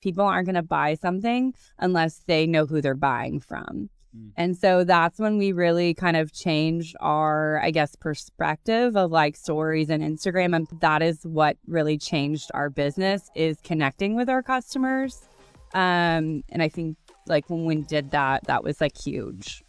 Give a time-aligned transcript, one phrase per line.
[0.00, 3.90] people aren't going to buy something unless they know who they're buying from.
[4.16, 4.30] Mm.
[4.36, 9.36] And so that's when we really kind of changed our, I guess, perspective of like
[9.36, 10.54] stories and Instagram.
[10.54, 15.28] And that is what really changed our business is connecting with our customers.
[15.74, 16.96] Um, and I think
[17.26, 19.62] like when we did that, that was like huge.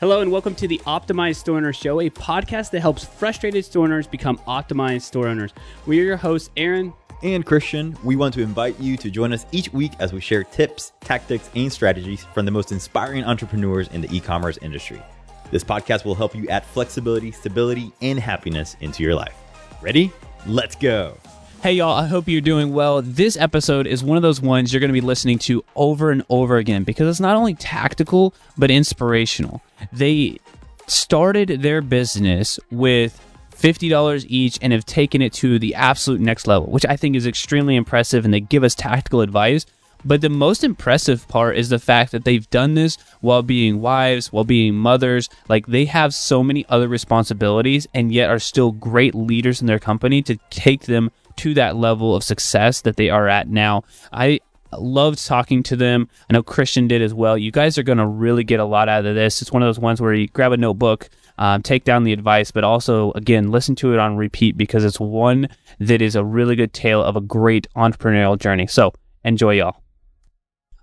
[0.00, 3.84] Hello and welcome to the Optimized Store Owner Show, a podcast that helps frustrated store
[3.84, 5.52] owners become optimized store owners.
[5.86, 7.96] We are your hosts, Aaron and Christian.
[8.02, 11.50] We want to invite you to join us each week as we share tips, tactics,
[11.54, 15.02] and strategies from the most inspiring entrepreneurs in the e commerce industry.
[15.50, 19.34] This podcast will help you add flexibility, stability, and happiness into your life.
[19.82, 20.12] Ready?
[20.46, 21.16] Let's go.
[21.62, 23.02] Hey, y'all, I hope you're doing well.
[23.02, 26.24] This episode is one of those ones you're going to be listening to over and
[26.30, 29.60] over again because it's not only tactical, but inspirational.
[29.92, 30.38] They
[30.86, 33.20] started their business with
[33.60, 37.26] $50 each and have taken it to the absolute next level, which I think is
[37.26, 38.24] extremely impressive.
[38.24, 39.66] And they give us tactical advice.
[40.04, 44.32] But the most impressive part is the fact that they've done this while being wives,
[44.32, 45.28] while being mothers.
[45.48, 49.78] Like they have so many other responsibilities and yet are still great leaders in their
[49.78, 53.84] company to take them to that level of success that they are at now.
[54.12, 54.40] I
[54.72, 56.08] loved talking to them.
[56.28, 57.36] I know Christian did as well.
[57.36, 59.42] You guys are going to really get a lot out of this.
[59.42, 61.08] It's one of those ones where you grab a notebook,
[61.40, 65.00] um, take down the advice, but also, again, listen to it on repeat because it's
[65.00, 65.48] one
[65.80, 68.66] that is a really good tale of a great entrepreneurial journey.
[68.66, 68.92] So
[69.24, 69.82] enjoy, y'all.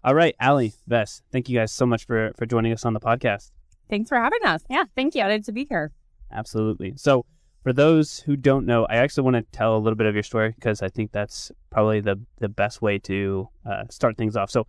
[0.04, 3.00] All right, Allie, Bess, thank you guys so much for, for joining us on the
[3.00, 3.52] podcast.
[3.88, 4.64] Thanks for having us.
[4.70, 5.22] Yeah, thank you.
[5.22, 5.92] Excited to be here.
[6.32, 6.94] Absolutely.
[6.98, 7.26] So,
[7.64, 10.24] for those who don't know, I actually want to tell a little bit of your
[10.24, 14.50] story because I think that's probably the the best way to uh, start things off.
[14.50, 14.68] So,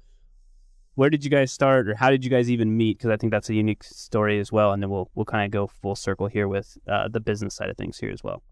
[0.99, 2.99] where did you guys start, or how did you guys even meet?
[2.99, 5.53] Because I think that's a unique story as well, and then we'll we'll kind of
[5.53, 8.43] go full circle here with uh, the business side of things here as well.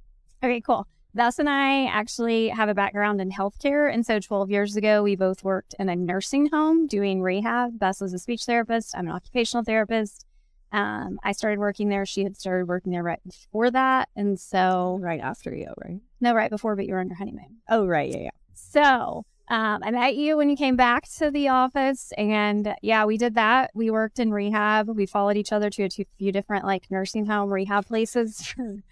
[0.44, 0.86] Okay, cool.
[1.12, 3.92] Bess and I actually have a background in healthcare.
[3.92, 7.78] And so 12 years ago, we both worked in a nursing home doing rehab.
[7.78, 8.94] Bess was a speech therapist.
[8.94, 10.26] I'm an occupational therapist.
[10.72, 12.04] Um, I started working there.
[12.04, 14.10] She had started working there right before that.
[14.14, 16.00] And so, right after you, right?
[16.20, 17.56] No, right before, but you were on your honeymoon.
[17.68, 18.10] Oh, right.
[18.10, 18.18] Yeah.
[18.18, 18.30] Yeah.
[18.52, 22.12] So, um, I met you when you came back to the office.
[22.18, 23.70] And yeah, we did that.
[23.74, 24.88] We worked in rehab.
[24.88, 28.82] We followed each other to a few different like nursing home rehab places for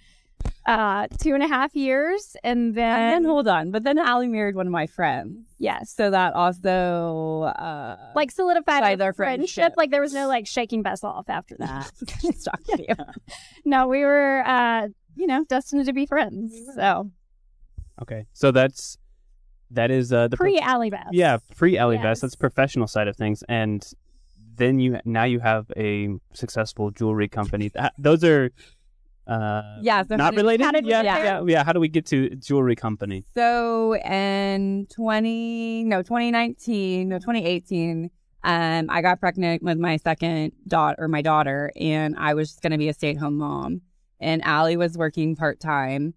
[0.67, 2.37] uh, two and a half years.
[2.45, 3.73] And then, and then hold on.
[3.73, 5.39] But then Allie married one of my friends.
[5.59, 5.93] Yes.
[5.95, 9.55] So that also uh, like solidified our friendship.
[9.55, 9.75] friendship.
[9.77, 11.91] Like there was no like shaking Bess off after that.
[12.79, 12.95] you.
[13.65, 16.55] no, we were uh, you know, destined to be friends.
[16.77, 17.11] So
[18.03, 18.27] Okay.
[18.33, 18.99] So that's
[19.71, 21.09] that is uh the pre Allie Bess.
[21.13, 22.21] Yeah, pre Allie yes.
[22.21, 23.43] That's professional side of things.
[23.49, 23.85] And
[24.57, 27.71] then you now you have a successful jewelry company.
[27.75, 28.51] That, those are
[29.27, 30.85] uh, yeah, so not related.
[30.85, 31.65] yeah, yeah, yeah.
[31.65, 33.25] How do we get to jewelry company?
[33.35, 38.11] So in twenty no twenty nineteen no twenty eighteen,
[38.43, 42.63] um, I got pregnant with my second daughter or my daughter, and I was just
[42.63, 43.81] going to be a stay at home mom.
[44.21, 46.15] And Allie was working part time.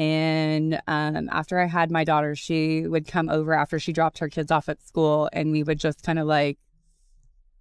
[0.00, 4.30] And um, after I had my daughter, she would come over after she dropped her
[4.30, 6.58] kids off at school, and we would just kind of like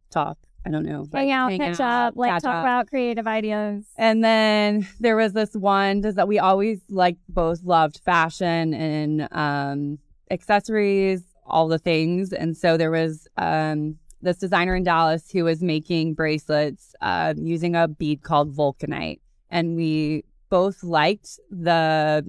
[0.09, 1.07] talk I don't know.
[1.13, 2.63] Hang like, out, hang catch out, up, like talk up.
[2.63, 3.85] about creative ideas.
[3.97, 9.99] And then there was this one that we always like both loved fashion and um,
[10.31, 12.33] accessories, all the things.
[12.33, 17.75] And so there was um, this designer in Dallas who was making bracelets uh, using
[17.75, 19.21] a bead called vulcanite.
[19.49, 22.25] And we both liked the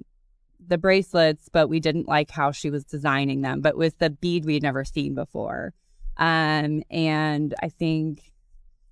[0.67, 3.61] the bracelets, but we didn't like how she was designing them.
[3.61, 5.73] But with the bead we'd never seen before.
[6.17, 8.31] Um, and I think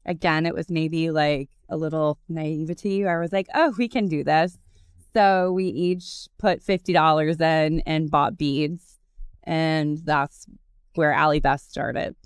[0.06, 4.06] again, it was maybe like a little naivety where I was like, oh, we can
[4.08, 4.58] do this.
[5.14, 8.98] So we each put $50 in and bought beads.
[9.44, 10.46] And that's
[10.94, 12.16] where Allie Bess started.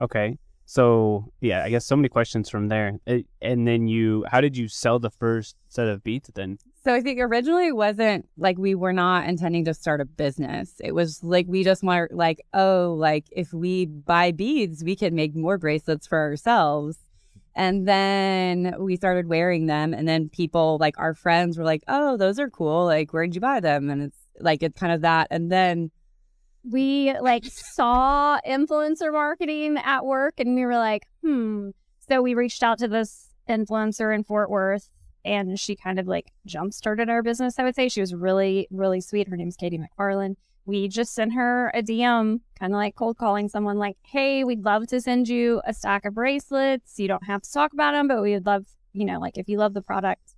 [0.00, 0.38] Okay.
[0.66, 2.98] So yeah, I guess so many questions from there.
[3.06, 6.58] Eh, and then you, how did you sell the first set of beads then?
[6.84, 10.74] So I think originally it wasn't like we were not intending to start a business.
[10.82, 15.14] It was like we just were like, oh, like if we buy beads, we can
[15.14, 16.98] make more bracelets for ourselves.
[17.56, 19.94] And then we started wearing them.
[19.94, 22.84] And then people like our friends were like, oh, those are cool.
[22.84, 23.90] Like, where'd you buy them?
[23.90, 25.28] And it's like, it's kind of that.
[25.30, 25.90] And then
[26.70, 31.70] we like saw influencer marketing at work and we were like, hmm.
[32.08, 34.90] So we reached out to this influencer in Fort Worth
[35.24, 37.58] and she kind of like jump started our business.
[37.58, 39.28] I would say she was really, really sweet.
[39.28, 40.36] Her name's Katie McFarland.
[40.66, 44.64] We just sent her a DM, kind of like cold calling someone, like, "Hey, we'd
[44.64, 46.98] love to send you a stack of bracelets.
[46.98, 49.46] You don't have to talk about them, but we would love, you know, like if
[49.46, 50.34] you love the product,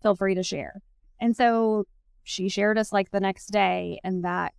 [0.00, 0.80] feel free to share."
[1.20, 1.86] And so
[2.22, 4.54] she shared us like the next day, and that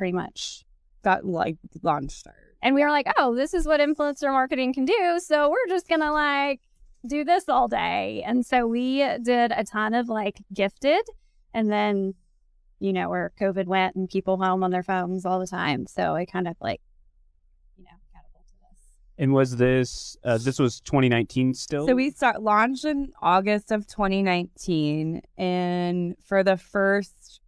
[0.00, 0.64] pretty much.
[1.04, 2.26] Got like launched
[2.62, 5.20] And we were like, oh, this is what influencer marketing can do.
[5.22, 6.60] So we're just going to like
[7.06, 8.22] do this all day.
[8.24, 11.02] And so we did a ton of like gifted.
[11.52, 12.14] And then,
[12.78, 15.86] you know, where COVID went and people home on their phones all the time.
[15.86, 16.80] So it kind of like,
[17.76, 18.88] you know, catapulted us.
[19.18, 21.86] And was this uh, this was 2019 still?
[21.86, 27.40] So we start launched in August of 2019, and for the first,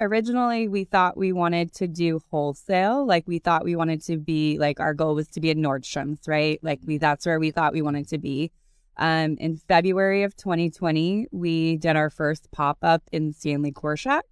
[0.00, 3.06] originally we thought we wanted to do wholesale.
[3.06, 6.26] Like we thought we wanted to be like our goal was to be at Nordstrom's,
[6.28, 6.58] right?
[6.62, 8.50] Like we that's where we thought we wanted to be.
[8.98, 14.22] Um, in February of 2020, we did our first pop up in Stanley Korshak,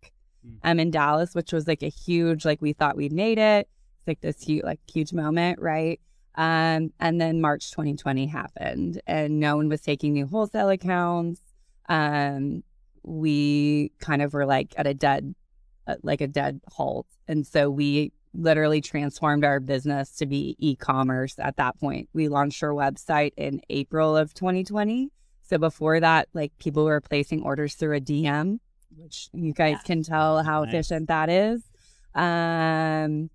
[0.47, 0.59] Mm.
[0.63, 3.67] um, in Dallas, which was like a huge like we thought we'd made it.
[3.99, 5.99] It's like this huge like huge moment, right?
[6.35, 11.41] Um, and then March 2020 happened, and no one was taking new wholesale accounts.
[11.89, 12.63] Um,
[13.03, 15.35] we kind of were like at a dead,
[16.03, 21.37] like a dead halt, and so we literally transformed our business to be e-commerce.
[21.39, 25.11] At that point, we launched our website in April of 2020.
[25.43, 28.59] So before that, like people were placing orders through a DM,
[28.97, 29.83] which you guys Yeah.
[29.85, 30.75] can tell how Nice.
[30.75, 31.63] efficient that is.
[32.15, 33.31] Um,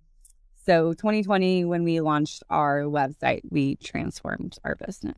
[0.66, 5.16] so 2020, when we launched our website, we transformed our business.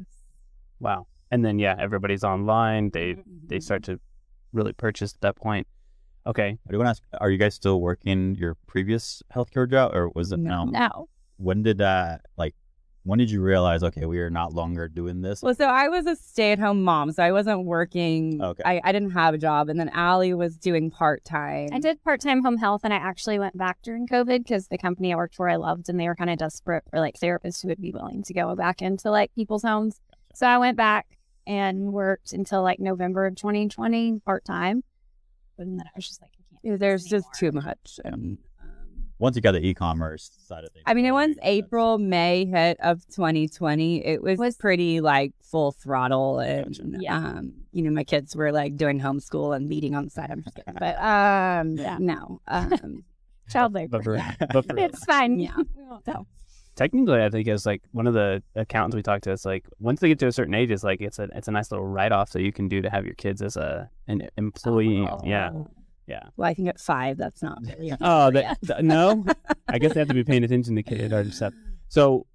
[0.81, 1.07] wow.
[1.31, 2.91] And then yeah, everybody's online.
[2.91, 3.99] They they start to
[4.53, 5.67] really purchase at that point.
[6.27, 6.59] Okay.
[6.67, 10.09] I do want to ask: Are you guys still working your previous healthcare job, or
[10.11, 10.65] was it No.
[10.65, 10.89] now?
[10.89, 11.09] No.
[11.39, 12.55] When did that like?
[13.05, 13.83] When did you realize?
[13.83, 15.43] Okay, we are not longer doing this.
[15.43, 18.41] Well, so I was a stay at home mom, so I wasn't working.
[18.41, 18.63] Okay.
[18.65, 19.69] I, I didn't have a job.
[19.69, 21.71] And then Allie was doing part time.
[21.73, 24.79] I did part time home health and I actually went back during COVID because the
[24.79, 27.61] company I worked for I loved and they were kind of desperate for like therapists
[27.63, 30.01] who would be willing to go back into like people's homes.
[30.35, 34.85] So I went back and worked until like November of 2020 part time.
[35.57, 36.63] But then I was just like, I can't.
[36.63, 38.01] do this There's just too much.
[38.05, 38.69] And, um,
[39.19, 40.83] Once you got the e-commerce side of things.
[40.87, 44.05] I mean, it was that's- April, May hit of 2020.
[44.05, 46.39] It was, Was- pretty like full throttle.
[46.41, 46.85] And, Gotcha.
[46.99, 47.17] Yeah.
[47.17, 50.31] um, you know, my kids were like doing homeschool and meeting on the side.
[50.31, 50.75] I'm just kidding.
[50.79, 51.99] But um, Yeah.
[52.01, 52.41] no.
[52.49, 53.05] Um,
[53.51, 53.99] Child labor.
[53.99, 54.17] But for,
[54.53, 55.39] but for It's fine.
[55.39, 55.55] Yeah.
[55.77, 56.27] We won't tell.
[56.75, 60.01] Technically, I think as like one of the accountants we talked to, it's like once
[60.01, 62.13] they get to a certain age, it's like it's a it's a nice little write
[62.13, 65.07] off that you can do to have your kids as a an employee.
[65.09, 65.21] Oh.
[65.25, 65.51] Yeah,
[66.07, 66.23] yeah.
[66.37, 67.93] well, I think at five, that's not really.
[68.01, 69.25] Oh, that, th- no.
[69.69, 71.55] I guess they have to be paying attention to kid and stuff.
[71.89, 72.27] So,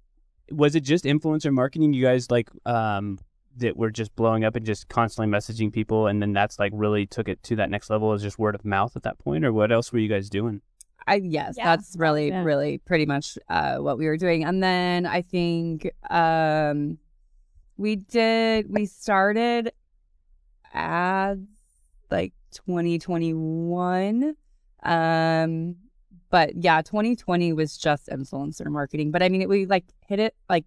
[0.50, 1.92] was it just influencer marketing?
[1.92, 3.18] You guys like um
[3.56, 7.06] that were just blowing up and just constantly messaging people, and then that's like really
[7.06, 8.12] took it to that next level.
[8.12, 10.62] Is just word of mouth at that point, or what else were you guys doing?
[11.08, 11.64] I yes, Yeah.
[11.64, 12.42] that's really Yeah.
[12.42, 14.44] really pretty much uh, what we were doing.
[14.44, 16.98] And then I think um,
[17.76, 19.72] we did we started
[20.74, 21.46] ads
[22.10, 24.34] like 2021.
[24.82, 25.76] Um,
[26.30, 29.10] but yeah, 2020 was just influencer marketing.
[29.10, 30.64] But I mean, it, we like hit it like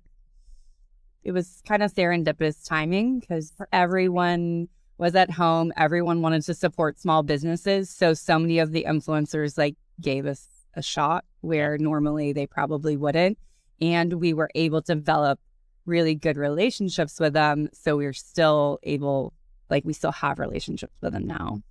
[1.24, 4.68] it was kind of serendipitous timing because everyone
[4.98, 5.72] was at home.
[5.78, 7.90] Everyone wanted to support small businesses.
[7.90, 12.98] So so many of the influencers like gave us a shot where normally they probably
[12.98, 13.38] wouldn't.
[13.80, 15.39] And we were able to develop
[15.86, 17.69] really good relationships with them.
[17.74, 19.33] So we're still able,
[19.69, 21.62] like, we still have relationships with them now.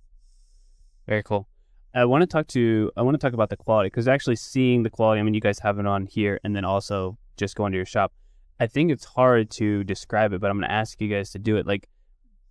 [1.07, 1.47] Very cool.
[1.93, 4.83] I want to talk to I want to talk about the quality because actually seeing
[4.83, 5.19] the quality.
[5.19, 7.85] I mean, you guys have it on here, and then also just going to your
[7.85, 8.13] shop.
[8.59, 11.39] I think it's hard to describe it, but I'm going to ask you guys to
[11.39, 11.65] do it.
[11.65, 11.89] Like,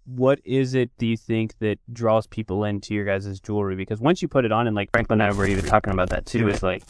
[0.04, 3.76] what is it do you think that draws people into your guys' jewelry?
[3.76, 6.10] Because once you put it on, and like Franklin and I were even talking about
[6.10, 6.82] that too, is like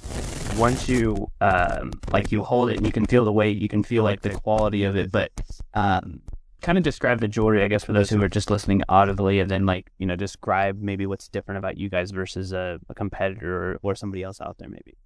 [0.56, 3.82] once you um like you hold it and you can feel the weight, you can
[3.82, 5.30] feel like the quality of it, but
[5.74, 6.20] um
[6.62, 9.50] kind of describe the jewelry, I guess, for those who are just listening audibly, and
[9.50, 13.72] then like you know describe maybe what's different about you guys versus a, a competitor
[13.72, 14.96] or, or somebody else out there, maybe.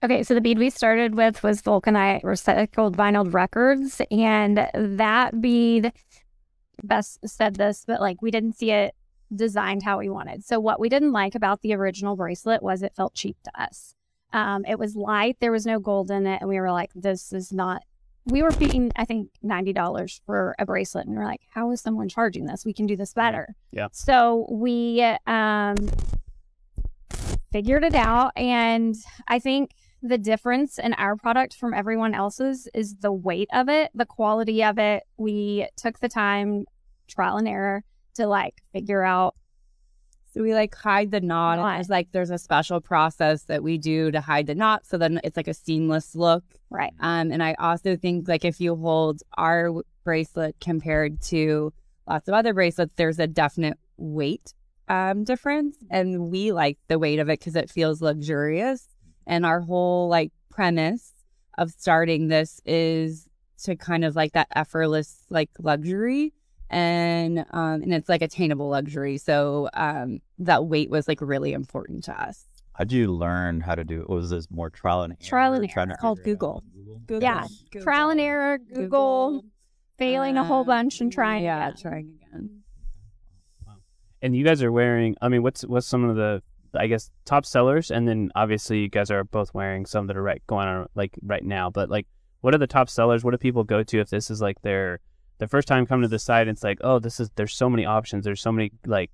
[0.00, 5.92] Okay, so the bead we started with was Vulcanite recycled vinyl records, and that bead,
[6.82, 8.94] Bess said this, but like we didn't see it
[9.34, 10.44] designed how we wanted.
[10.44, 13.94] So what we didn't like about the original bracelet was it felt cheap to us.
[14.32, 17.32] Um, it was light, there was no gold in it, and we were like, this
[17.32, 17.82] is not.
[18.26, 21.70] We were paying, I think, ninety dollars for a bracelet, and we are like, how
[21.70, 22.64] is someone charging this?
[22.64, 23.54] We can do this better.
[23.72, 23.88] Yeah.
[23.92, 25.76] So we um
[27.52, 28.94] figured it out, and
[29.26, 29.70] I think
[30.02, 34.62] the difference in our product from everyone else's is the weight of it, the quality
[34.62, 35.04] of it.
[35.16, 36.66] We took the time,
[37.08, 39.34] trial and error, to like figure out.
[40.32, 41.58] So we like hide the knot.
[41.58, 41.80] Knot.
[41.80, 44.86] It's like there's a special process that we do to hide the knot.
[44.86, 46.44] So then it's like a seamless look.
[46.70, 46.92] Right.
[47.00, 49.72] Um, and I also think like if you hold our
[50.04, 51.72] bracelet compared to
[52.06, 54.54] lots of other bracelets, there's a definite weight
[54.88, 58.88] um, difference, and we like the weight of it because it feels luxurious.
[59.28, 61.12] And our whole like premise
[61.56, 63.28] of starting this is
[63.62, 66.32] to kind of like that effortless like luxury
[66.70, 72.04] and um and it's like attainable luxury so um that weight was like really important
[72.04, 72.44] to us
[72.78, 74.08] How'd you learn how to do it?
[74.08, 75.28] Was this more trial and error?
[75.28, 75.72] Trial and error.
[75.72, 76.64] trying It's called figure it out Google.
[76.94, 77.22] on Google?
[77.22, 77.46] Yeah.
[77.82, 79.44] Trial and error, Google,
[79.98, 81.42] failing a whole um, bunch and trying.
[81.42, 81.76] yeah again.
[81.76, 82.50] trying again
[84.22, 85.16] And you guys are wearing.
[85.20, 86.40] I mean, what's what's some of the
[86.74, 90.22] I guess top sellers, and then obviously you guys are both wearing some that are
[90.22, 91.70] right going on like right now.
[91.70, 92.06] But like,
[92.40, 93.24] what are the top sellers?
[93.24, 95.00] What do people go to if this is like their
[95.38, 96.48] the first time coming to the site?
[96.48, 98.24] It's like, oh, this is there's so many options.
[98.24, 99.10] There's so many like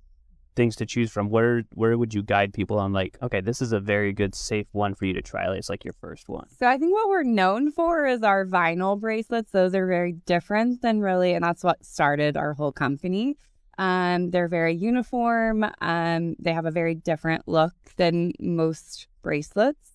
[0.55, 1.29] things to choose from.
[1.29, 4.67] Where where would you guide people on like, okay, this is a very good safe
[4.71, 5.45] one for you to try.
[5.55, 6.47] It's like your first one.
[6.57, 9.51] So I think what we're known for is our vinyl bracelets.
[9.51, 13.37] Those are very different than really, and that's what started our whole company.
[13.77, 15.65] Um, they're very uniform.
[15.81, 19.91] Um, they have a very different look than most bracelets.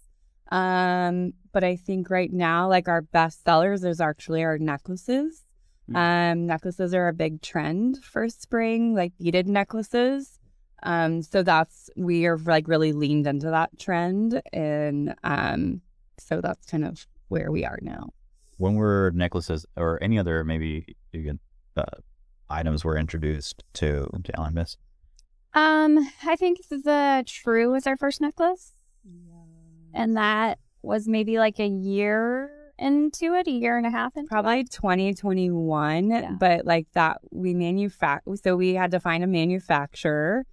[0.50, 5.44] Um, but I think right now, like our best sellers is actually our necklaces.
[5.90, 5.96] Mm.
[6.32, 10.38] Um, necklaces are a big trend for spring, like beaded necklaces.
[10.82, 15.82] Um, so that's we are like really leaned into that trend, and um,
[16.18, 18.10] so that's kind of where we are now.
[18.56, 21.38] When were necklaces or any other maybe you can,
[21.76, 21.84] uh,
[22.50, 24.76] items were introduced to to Allie Bess?
[25.54, 28.72] Um, I think the True was our first necklace,
[29.94, 34.26] and that was maybe like a year into it, a year and a half into
[34.26, 34.30] it.
[34.30, 36.30] Probably 2021, Yeah.
[36.38, 38.36] but like that we manufacture.
[38.36, 40.44] So we had to find a manufacturer,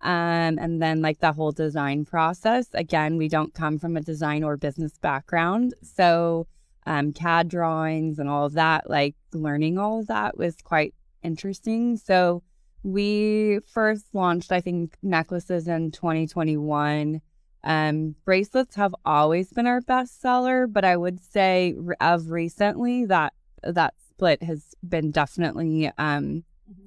[0.00, 2.66] um, and then like the whole design process.
[2.74, 6.46] Again, we don't come from a design or business background, so
[6.86, 11.96] um, CAD drawings and all of that, like learning all of that was quite interesting.
[11.96, 12.42] So
[12.82, 17.20] we first launched, I think, necklaces in 2021.
[17.64, 23.32] Um, bracelets have always been our best seller, but I would say of recently that
[23.62, 26.44] that split has been definitely um,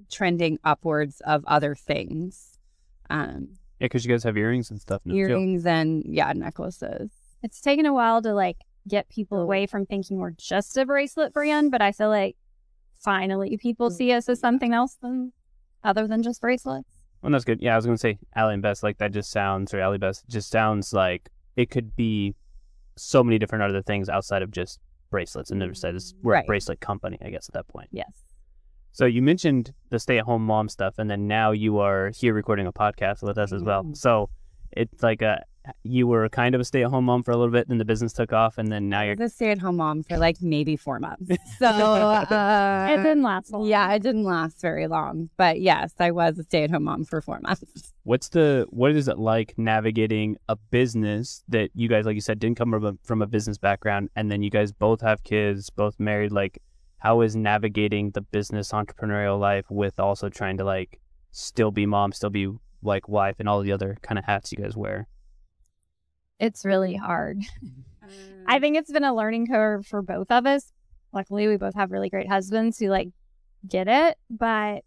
[0.10, 2.58] trending upwards of other things,
[3.10, 5.20] um, Yeah, because you guys have earrings and stuff now too.
[5.20, 7.12] earrings and yeah, necklaces.
[7.44, 8.58] It's taken a while to like
[8.88, 12.38] get people away from thinking we're just a bracelet brand, but I feel like
[13.00, 15.34] finally people see us as something else than
[15.84, 16.90] other than just bracelets.
[17.22, 17.62] Well, that's good.
[17.62, 18.84] Yeah, I was gonna say Allie and Bess.
[18.84, 22.36] Like that just sounds, or Allie Bess just sounds like it could be
[22.98, 24.80] so many different other things outside of just
[25.10, 25.50] bracelets.
[25.52, 26.14] And never said this.
[26.22, 27.90] We're a bracelet company, I guess, at that point.
[27.92, 28.12] Yes.
[28.92, 32.74] So you mentioned the stay-at-home mom stuff, and then now you are here recording a
[32.74, 33.84] podcast with us as well.
[33.84, 33.98] Mhm.
[33.98, 34.30] So
[34.72, 35.44] it's like a
[35.84, 38.34] you were kind of a stay-at-home mom for a little bit, then the business took
[38.34, 41.30] off, and then now you're was a stay-at-home mom for like maybe four months.
[41.60, 43.66] So uh, it didn't last long.
[43.66, 47.40] yeah, it didn't last very long, but yes, I was a stay-at-home mom for four
[47.42, 47.64] months.
[48.04, 52.40] What's the what is it like navigating a business that you guys, like you said,
[52.40, 55.70] didn't come from a, from a business background, and then you guys both have kids,
[55.70, 56.32] both married?
[56.32, 56.60] Like,
[57.00, 61.00] how is navigating the business entrepreneurial life with also trying to like
[61.32, 62.50] still be mom, still be
[62.82, 65.08] like wife, and all the other kind of hats you guys wear?
[66.40, 67.40] It's really hard.
[67.40, 68.44] Mm.
[68.48, 70.72] I think it's been a learning curve for both of us.
[71.14, 73.10] Luckily, we both have really great husbands who like
[73.68, 74.84] get it, but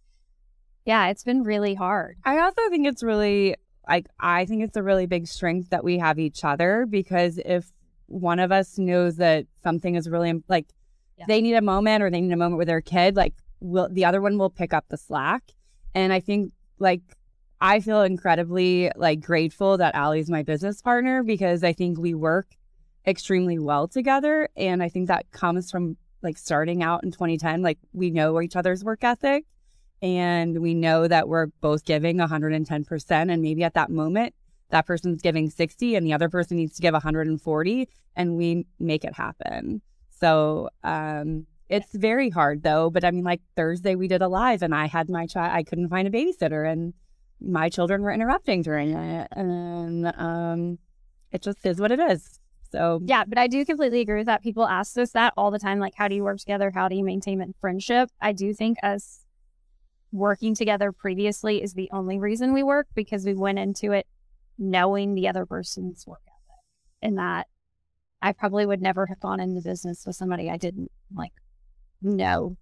[0.84, 2.16] yeah, it's been really hard.
[2.24, 3.56] I also think it's really
[3.88, 7.70] like I think it's a really big strength that we have each other because if
[8.06, 10.66] one of us knows that something is really like
[11.16, 11.26] Yeah.
[11.28, 14.04] they need a moment or they need a moment with their kid, like will the
[14.04, 15.42] other one will pick up the slack.
[15.94, 17.02] And I think like
[17.62, 22.48] I feel incredibly like grateful that Allie's my business partner because I think we work
[23.06, 24.48] extremely well together.
[24.56, 28.56] And I think that comes from like starting out in 2010 like we know each
[28.56, 29.44] other's work ethic
[30.02, 34.34] and we know that we're both giving 110% and maybe at that moment
[34.70, 39.04] that person's giving 60 and the other person needs to give 140 and we make
[39.04, 39.82] it happen.
[40.10, 44.62] So um it's very hard though but i mean like thursday we did a live
[44.62, 46.92] and i had my child i couldn't find a babysitter and
[47.44, 50.78] my children were interrupting during it and um
[51.30, 52.40] it just is what it is
[52.72, 54.42] so Yeah, but I do completely agree with that.
[54.42, 56.72] People ask us that all the time like, how do you work together?
[56.74, 58.10] How do you maintain a friendship?
[58.20, 59.20] I do think us
[60.10, 64.06] working together previously is the only reason we work because we went into it
[64.58, 66.64] knowing the other person's work ethic
[67.02, 67.46] and that
[68.20, 71.32] I probably would never have gone into business with somebody I didn't like
[72.00, 72.56] know.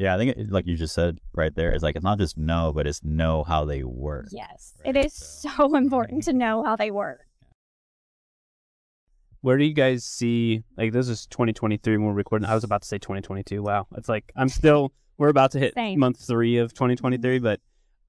[0.00, 2.38] Yeah, I think it, like you just said right there, it's like it's not just
[2.38, 4.28] know, but it's know how they work.
[4.32, 4.72] Yes.
[4.82, 7.26] Right, It is so- so important to know how they work.
[9.42, 12.48] Where do you guys see like this is 2023 when we're recording?
[12.48, 13.62] I was about to say 2022.
[13.62, 15.98] Wow, it's like I'm still we're about to hit Same.
[15.98, 17.60] month three of 2023, but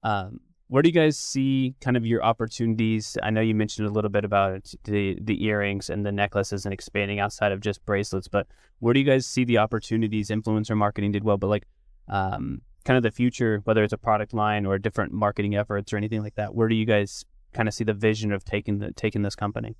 [0.02, 3.18] um, where do you guys see kind of your opportunities?
[3.22, 6.64] I know you mentioned a little bit about it, the the earrings and the necklaces
[6.64, 8.46] and expanding outside of just bracelets, but
[8.80, 10.30] where do you guys see the opportunities?
[10.30, 11.66] Influencer marketing did well, but like
[12.08, 15.96] um, kind of the future, whether it's a product line or different marketing efforts or
[15.96, 16.54] anything like that.
[16.54, 19.76] Where do you guys kind of see the vision of taking the taking this company?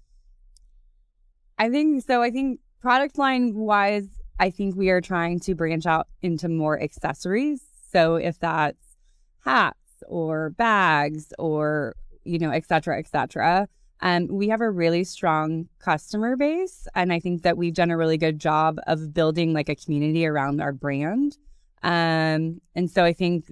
[1.59, 2.23] I think so.
[2.23, 6.81] I think product line wise, I think we are trying to branch out into more
[6.81, 7.63] accessories.
[7.91, 8.97] So if that's
[9.45, 13.69] hats or bags or, you know, et cetera, et cetera.
[14.01, 16.89] Um, we have a really strong customer base.
[16.95, 20.27] And I think that we've done a really good job of building like a community
[20.27, 21.39] around our brand.
[21.83, 23.47] Um, and so I think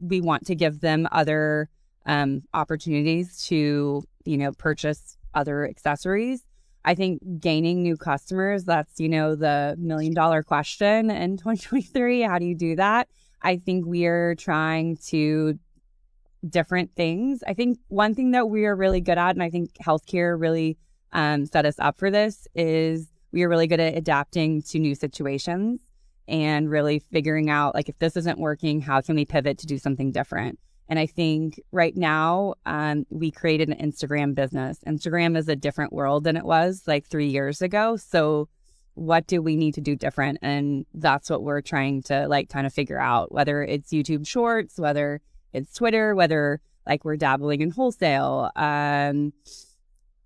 [0.00, 1.68] we want to give them other
[2.04, 6.44] um, opportunities to, you know, purchase other accessories.
[6.84, 12.22] I think gaining new customers, that's, you know, the million dollar question in 2023.
[12.22, 13.08] How do you do that?
[13.42, 15.58] I think we are trying to
[16.48, 17.42] different things.
[17.46, 20.78] I think one thing that we are really good at, and I think healthcare really
[21.12, 24.94] um, set us up for this, is we are really good at adapting to new
[24.94, 25.80] situations
[26.28, 29.78] and really figuring out like if this isn't working, how can we pivot to do
[29.78, 30.58] something different?
[30.88, 34.78] And I think right now um, we created an Instagram business.
[34.86, 37.96] Instagram is a different world than it was like three years ago.
[37.96, 38.48] So
[38.94, 40.38] what do we need to do different?
[40.42, 44.78] And that's what we're trying to like kind of figure out, whether it's YouTube Shorts,
[44.78, 45.20] whether
[45.52, 49.32] it's Twitter, whether like we're dabbling in wholesale, um,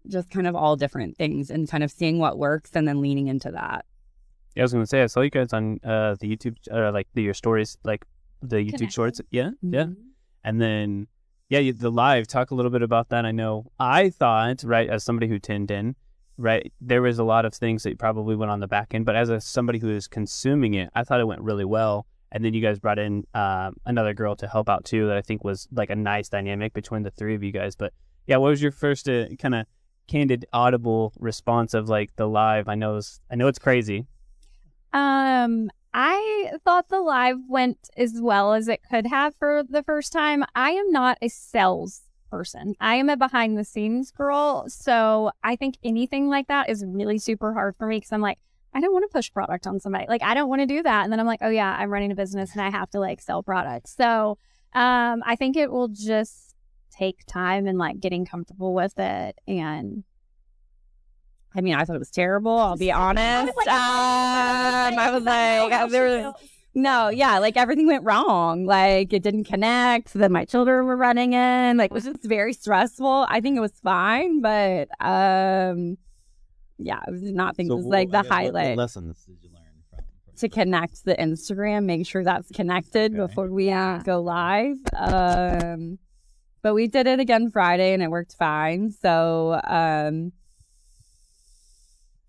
[0.08, 3.28] just kind of all different things and kind of seeing what works and then leaning
[3.28, 3.84] into that.
[4.54, 7.08] Yeah, I was gonna say I saw you guys on uh, the YouTube, uh, like
[7.14, 8.04] the, your stories, like
[8.42, 8.90] the YouTube.
[8.90, 9.20] Shorts.
[9.30, 9.92] Yeah, yeah, Mm-hmm.
[10.44, 11.06] and then
[11.48, 12.26] yeah, you- the live.
[12.26, 13.24] Talk a little bit about that.
[13.24, 15.94] I know I thought right as somebody who tuned in,
[16.36, 19.14] right, there was a lot of things that probably went on the back end, but
[19.16, 22.06] as a somebody who is consuming it, I thought it went really well.
[22.32, 25.20] And then you guys brought in um, another girl to help out too, that I
[25.20, 27.74] think was like a nice dynamic between the three of you guys.
[27.74, 27.92] But
[28.28, 29.66] yeah, what was your first uh, kind of
[30.06, 32.68] candid, audible response of like the live?
[32.68, 34.06] I know, it's, I know it's crazy.
[34.92, 40.12] Um, I thought the live went as well as it could have for the first
[40.12, 40.44] time.
[40.54, 42.74] I am not a sales person.
[42.80, 44.66] I am a behind the scenes girl.
[44.68, 48.38] So I think anything like that is really super hard for me because I'm like,
[48.72, 50.06] I don't want to push product on somebody.
[50.08, 51.02] Like, I don't want to do that.
[51.02, 53.20] And then I'm like, oh, yeah, I'm running a business and I have to like
[53.20, 53.96] sell products.
[53.96, 54.38] So
[54.74, 56.54] um, I think it will just
[56.92, 60.04] take time and like getting comfortable with it and
[61.54, 62.56] I mean, I thought it was terrible.
[62.58, 63.52] I'll be honest.
[63.56, 66.34] like, um, I was like, there was
[66.74, 68.64] no, yeah, like everything went wrong.
[68.64, 70.12] Like it didn't connect.
[70.14, 71.76] Then my children were running in.
[71.76, 73.26] Like it was just very stressful.
[73.28, 75.98] I think it was fine, but um,
[76.78, 79.36] yeah, I did not think it was what- like the guess highlight What lessons did
[79.42, 79.98] you learn from?
[79.98, 83.26] from to connect the Instagram, make sure that's connected Okay.
[83.26, 83.66] before we
[84.04, 84.76] go live.
[84.96, 85.98] Um,
[86.62, 88.90] but we did it again Friday and it worked fine.
[88.92, 90.30] So, um,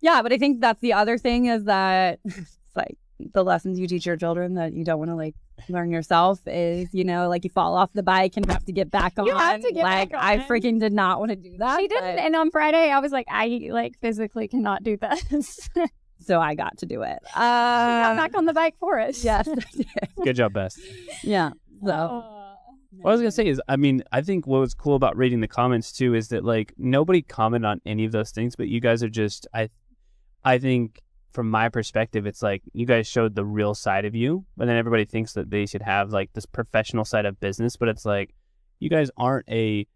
[0.02, 2.98] yeah, but I think that's the other thing is that it's like
[3.32, 5.34] the lessons you teach your children that you don't want to like
[5.68, 8.90] learn yourself is, you know, like you fall off the bike and have to get
[8.90, 9.26] back on.
[9.26, 11.78] You have to get like back I freaking did not want to do that.
[11.80, 12.16] she didn't.
[12.16, 15.68] but- And on Friday, I was like, I like physically cannot do this.
[16.20, 17.18] so I got to do it.
[17.28, 19.22] She got back on the bike for us.
[19.30, 19.48] yes,
[20.24, 20.78] Good job, Bess.
[21.22, 21.50] Yeah.
[21.84, 22.54] So Uh,
[23.02, 25.40] What I was gonna say is, I mean, I think what was cool about reading
[25.40, 28.80] the comments too is that like nobody commented on any of those things, but you
[28.80, 29.70] guys are just, I,
[30.44, 31.00] I think
[31.32, 34.76] from my perspective, it's like you guys showed the real side of you, but then
[34.76, 38.34] everybody thinks that they should have like this professional side of business, but it's like
[38.78, 39.86] you guys aren't a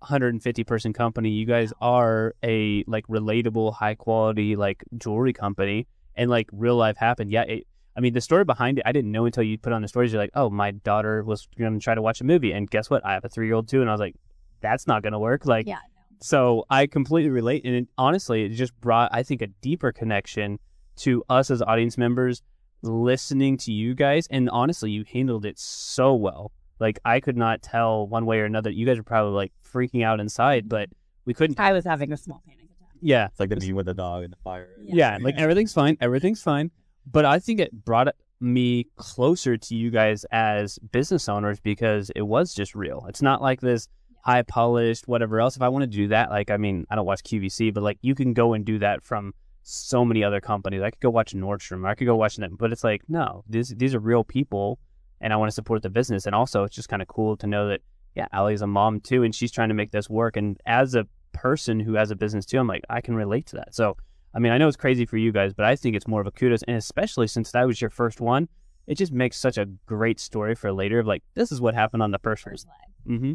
[0.00, 1.30] 150 person company.
[1.30, 6.96] You guys are a like relatable, high quality like jewelry company, and like real life
[6.96, 7.30] happened.
[7.30, 9.82] Yeah, it, I mean, the story behind it, I didn't know until you put on
[9.82, 10.12] the stories.
[10.12, 12.52] You're like, oh, my daughter was going to try to watch a movie.
[12.52, 13.04] And guess what?
[13.04, 13.80] I have a three year old too.
[13.80, 14.16] And I was like,
[14.60, 15.44] that's not going to work.
[15.44, 15.78] Like, Yeah,
[16.22, 17.64] so I completely relate.
[17.64, 20.58] And it, honestly, it just brought, I think, a deeper connection
[20.96, 22.42] to us as audience members
[22.82, 24.26] listening to you guys.
[24.30, 26.52] And honestly, you handled it so well.
[26.78, 28.70] Like, I could not tell one way or another.
[28.70, 30.88] You guys are probably like freaking out inside, but
[31.24, 31.58] we couldn't.
[31.60, 32.96] I was having a small panic attack.
[33.00, 33.26] Yeah.
[33.26, 34.68] It's like the meeting with the dog and the fire.
[34.80, 35.96] Yeah, like everything's fine.
[36.00, 36.70] Everything's fine.
[37.10, 38.08] But I think it brought
[38.40, 43.06] me closer to you guys as business owners because it was just real.
[43.08, 43.88] It's not like this
[44.22, 45.56] high polished, whatever else.
[45.56, 47.98] If I want to do that, like, I mean, I don't watch QVC, but like,
[48.02, 50.82] you can go and do that from so many other companies.
[50.82, 51.86] I could go watch Nordstrom.
[51.86, 54.78] I could go watch them, but it's like, no, these these are real people,
[55.20, 56.26] and I want to support the business.
[56.26, 57.80] And also, it's just kind of cool to know that,
[58.14, 60.36] yeah, Allie's a mom too, and she's trying to make this work.
[60.36, 63.56] And as a person who has a business too, I'm like, I can relate to
[63.56, 63.74] that.
[63.74, 63.96] So
[64.34, 66.26] I mean, I know it's crazy for you guys, but I think it's more of
[66.26, 68.48] a kudos, and especially since that was your first one,
[68.86, 70.98] it just makes such a great story for later.
[71.00, 72.52] Of like, this is what happened on the first one.
[72.52, 73.18] first leg.
[73.18, 73.32] Mm-hmm.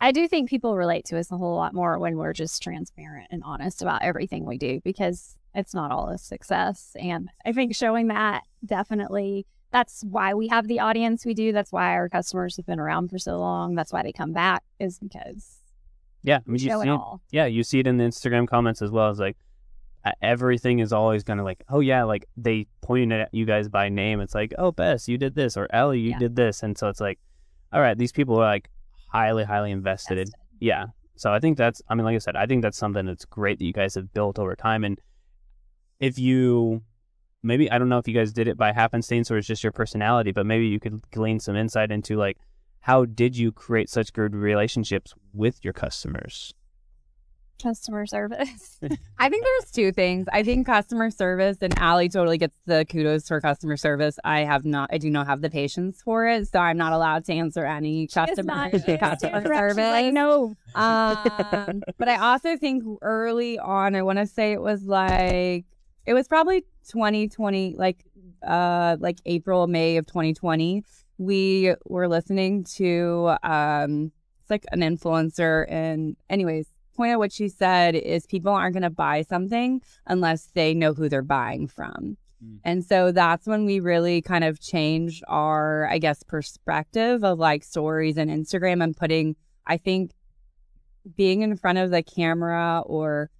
[0.00, 3.28] I do think people relate to us a whole lot more when we're just transparent
[3.30, 6.94] and honest about everything we do because it's not all a success.
[7.00, 11.52] And I think showing that definitely that's why we have the audience we do.
[11.52, 13.74] That's why our customers have been around for so long.
[13.74, 15.62] That's why they come back is because
[16.22, 17.20] Yeah, I mean, you show see it it, all.
[17.30, 19.10] yeah, you see it in the Instagram comments as well.
[19.10, 19.36] It's like
[20.22, 24.20] everything is always gonna like, oh yeah, like they pointed at you guys by name.
[24.20, 26.18] It's like, oh Bess, you did this, or Ellie, you Yeah.
[26.18, 27.18] did this, and so it's like,
[27.72, 28.70] all right, these people are like
[29.16, 30.18] highly, highly invested.
[30.18, 30.26] in
[30.60, 30.86] Yeah.
[31.16, 33.58] So I think that's, I mean, like I said, I think that's something that's great
[33.58, 34.84] that you guys have built over time.
[34.84, 35.00] And
[35.98, 36.82] if you,
[37.42, 39.72] maybe, I don't know if you guys did it by happenstance or it's just your
[39.72, 42.36] personality, but maybe you could glean some insight into like,
[42.80, 46.52] how did you create such good relationships with your customers?
[47.62, 48.78] Customer service.
[49.18, 50.26] I think there's two things.
[50.32, 54.18] I think customer service and Allie totally gets the kudos for customer service.
[54.24, 57.24] I have not, I do not have the patience for it, so I'm not allowed
[57.26, 59.76] to answer any customer customer service.
[59.76, 60.54] Like, no.
[60.74, 65.64] Um, but I also think early on, I want to say it was like
[66.06, 68.04] it was probably 2020, like
[68.46, 70.84] uh, like April, May of 2020.
[71.18, 77.48] We were listening to um, it's like an influencer, and anyways, point of what she
[77.48, 82.16] said is people aren't going to buy something unless they know who they're buying from.
[82.44, 82.58] Mm.
[82.64, 87.64] And so that's when we really kind of changed our, I guess, perspective of like
[87.64, 90.12] stories and Instagram and putting, I think,
[91.16, 93.30] being in front of the camera or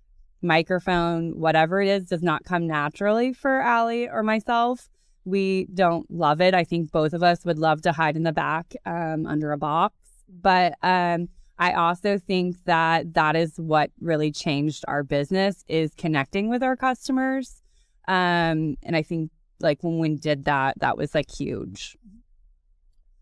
[0.42, 4.88] microphone, whatever it is, does not come naturally for Allie or myself.
[5.24, 6.54] We don't love it.
[6.54, 9.58] I think both of us would love to hide in the back um, under a
[9.58, 9.94] box.
[10.28, 16.48] But um, I also think that that is what really changed our business is connecting
[16.48, 17.62] with our customers.
[18.08, 21.96] Um, and I think like when we did that, that was like huge.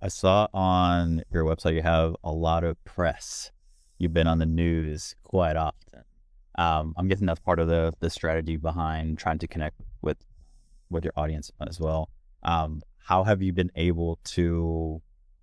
[0.03, 3.53] I saw on your website you have a lot of press.
[3.99, 6.03] You've been on the news quite often.
[6.57, 10.19] Um, I'm guessing that's part of the the strategy behind trying to connect with
[10.91, 12.11] with your audience as well.
[12.43, 15.01] Um, how have you been able to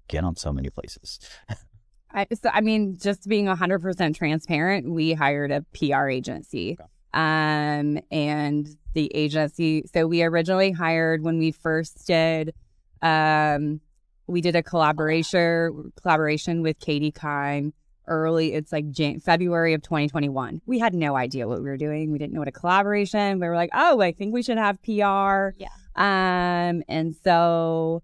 [0.07, 1.19] get on so many places?
[2.13, 6.77] I, so, I mean, just being 100% transparent, we hired a PR agency.
[6.79, 6.89] Okay.
[7.13, 12.53] Um, and the agency, so we originally hired when we first did,
[13.01, 13.81] um,
[14.27, 17.73] we did a collaboration, collaboration with Katie Kime
[18.07, 18.53] early.
[18.53, 20.61] It's like Jan- February of 2021.
[20.65, 22.11] We had no idea what we were doing.
[22.11, 23.39] We didn't know what a collaboration.
[23.39, 25.55] We were like, oh, I think we should have PR.
[25.57, 25.69] Yeah.
[25.95, 28.03] Um, and so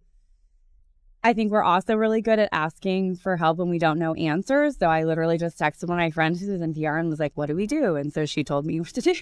[1.23, 4.77] I think we're also really good at asking for help when we don't know answers.
[4.77, 7.33] So I literally just texted one of my friends who's in PR and was like,
[7.35, 9.13] "What do we do?" And so she told me what to do.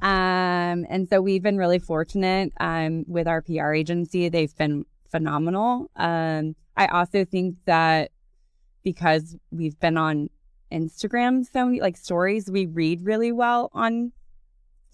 [0.00, 4.28] Um, and so we've been really fortunate um, with our PR agency.
[4.28, 5.90] They've been phenomenal.
[5.96, 8.10] Um, I also think that
[8.84, 10.30] because we've been on
[10.70, 14.12] Instagram so many like stories, we read really well on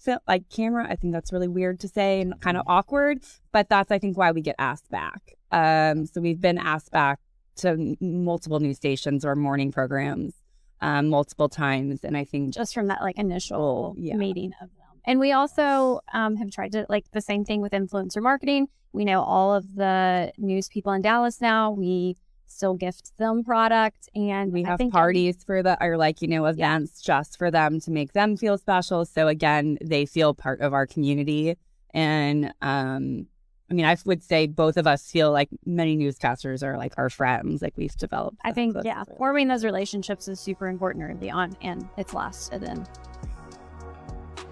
[0.05, 0.87] fi- like camera.
[0.89, 3.19] I think that's really weird to say and kind of awkward,
[3.51, 5.33] but that's I think why we get asked back.
[5.51, 7.19] Um, so we've been asked back
[7.57, 10.33] to multiple news stations or morning programs
[10.81, 14.15] um, multiple times, and I think just from that like initial Yeah.
[14.15, 14.85] meeting of them.
[15.07, 18.67] And we also um, have tried to like the same thing with influencer marketing.
[18.91, 21.71] We know all of the news people in Dallas now.
[21.71, 26.45] We still gift them product, and we have parties for the or like you know
[26.45, 29.05] events just for them to make them feel special.
[29.05, 31.55] So again, they feel part of our community,
[31.93, 33.27] and um,
[33.69, 37.09] I mean, I would say both of us feel like many newscasters are like our
[37.09, 37.61] friends.
[37.61, 38.37] Like we've developed.
[38.43, 39.17] I think yeah, relationship.
[39.17, 42.63] forming those relationships is super important early on, and it's lasted.
[42.63, 42.87] And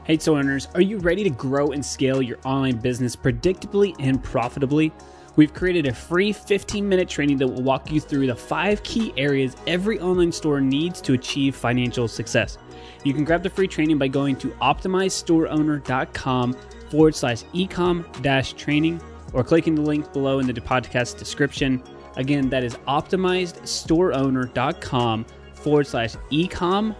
[0.05, 4.21] Hey, so owners, are you ready to grow and scale your online business predictably and
[4.21, 4.91] profitably?
[5.35, 9.11] We've created a free 15 minute training that will walk you through the five key
[9.17, 12.59] areas every online store needs to achieve financial success.
[13.03, 16.53] You can grab the free training by going to optimizestoreowner.com
[16.89, 19.01] forward slash ecom dash training
[19.33, 21.81] or clicking the link below in the podcast description.
[22.15, 26.95] Again, that is optimizestoreowner.com forward slash ecom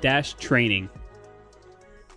[0.00, 0.90] dash training.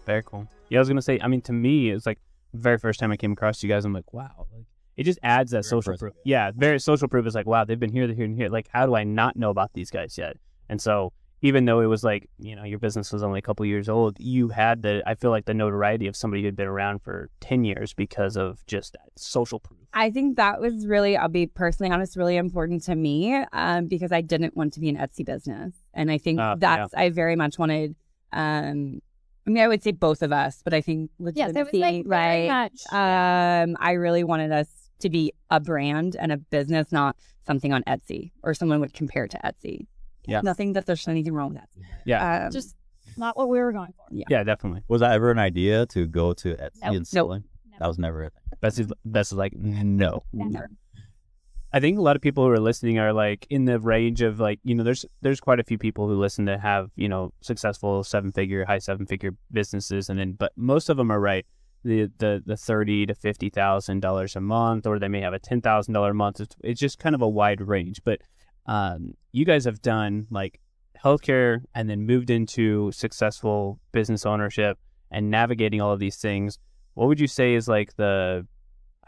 [0.06, 0.48] Very cool.
[0.70, 1.20] Yeah, I was gonna say.
[1.22, 2.18] I mean, to me, it's like
[2.54, 3.86] very first time I came across you guys.
[3.86, 4.66] I'm like, wow, like
[5.00, 6.14] it just adds that Very social proof.
[6.26, 8.50] Yeah, very social proof is like, wow, they've been here, they're here, and here.
[8.50, 10.36] Like, how do I not know about these guys yet?
[10.68, 13.66] And so, even though it was like, you know, your business was only a couple
[13.66, 17.02] years old, you had the, I feel like the notoriety of somebody who'd been around
[17.02, 19.80] for ten years because of just that social proof.
[19.94, 24.12] I think that was really, I'll be personally honest, really important to me um, because
[24.12, 25.76] I didn't want to be an Etsy business.
[25.94, 27.96] And I think Ah, that's, I very much wanted,
[28.34, 29.00] um,
[29.48, 31.80] I mean, I would say both of us, but I think yes, it was legitimacy,
[31.80, 32.70] like very right?
[32.70, 32.82] much.
[32.92, 34.68] Um, I really wanted us
[35.00, 39.28] to be a brand and a business, not something on Etsy or someone would compare
[39.28, 39.88] to Etsy.
[40.26, 40.42] Yeah.
[40.42, 41.70] Nothing that there's anything wrong with that.
[42.06, 42.46] Yeah.
[42.46, 42.76] Um, Just
[43.18, 44.06] not what we were going for.
[44.12, 44.84] Yeah, yeah, definitely.
[44.88, 46.96] Was that ever an idea to go to Etsy Nope.
[46.96, 47.44] and selling?
[47.80, 48.92] That was never a thing.
[49.06, 50.24] Bess is like no.
[50.34, 50.70] Never.
[51.72, 54.40] I think a lot of people who are listening are like in the range of
[54.40, 57.32] like you know there's there's quite a few people who listen to have you know
[57.42, 61.46] successful seven figure high seven figure businesses and then but most of them are right
[61.84, 65.40] the the the thirty to fifty thousand dollars a month or they may have a
[65.40, 66.40] ten thousand dollar a month.
[66.40, 68.02] It's, it's just kind of a wide range.
[68.04, 68.22] But
[68.66, 70.60] um you guys have done like
[71.04, 74.78] healthcare and then moved into successful business ownership
[75.12, 76.60] and navigating all of these things.
[76.94, 78.46] What would you say is like the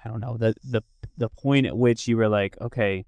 [0.03, 0.81] I don't know the the
[1.17, 3.05] the point at which you were like, okay,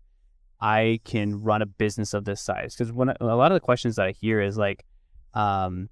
[0.59, 2.75] I can run a business of this size?
[2.75, 4.85] Because when a lot of the questions that I hear is like,
[5.33, 5.89] um,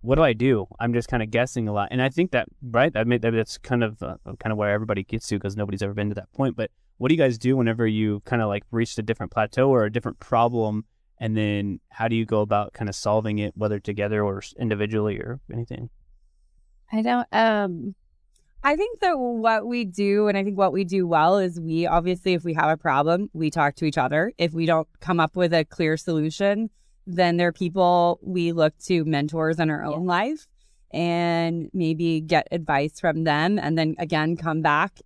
[0.00, 0.66] what do I do?
[0.78, 3.58] I'm just kind of guessing a lot, and I think that right, that made, that's
[3.58, 6.32] kind of uh, kind of where everybody gets to because nobody's ever been to that
[6.32, 6.56] point.
[6.56, 9.68] But what do you guys do whenever you kind of like reached a different plateau
[9.68, 10.84] or a different problem?
[11.18, 15.18] And then how do you go about kind of solving it, whether together or individually
[15.18, 15.90] or anything?
[16.92, 17.28] I don't.
[17.32, 17.94] Um.
[18.62, 21.86] I think that what we do, and I think what we do well, is we
[21.86, 24.32] obviously, if we have a problem, we talk to each other.
[24.38, 26.70] If we don't come up with a clear solution,
[27.06, 30.46] then there are people we look to mentors in our own life
[30.92, 33.58] and maybe get advice from them.
[33.58, 35.00] And then again, come back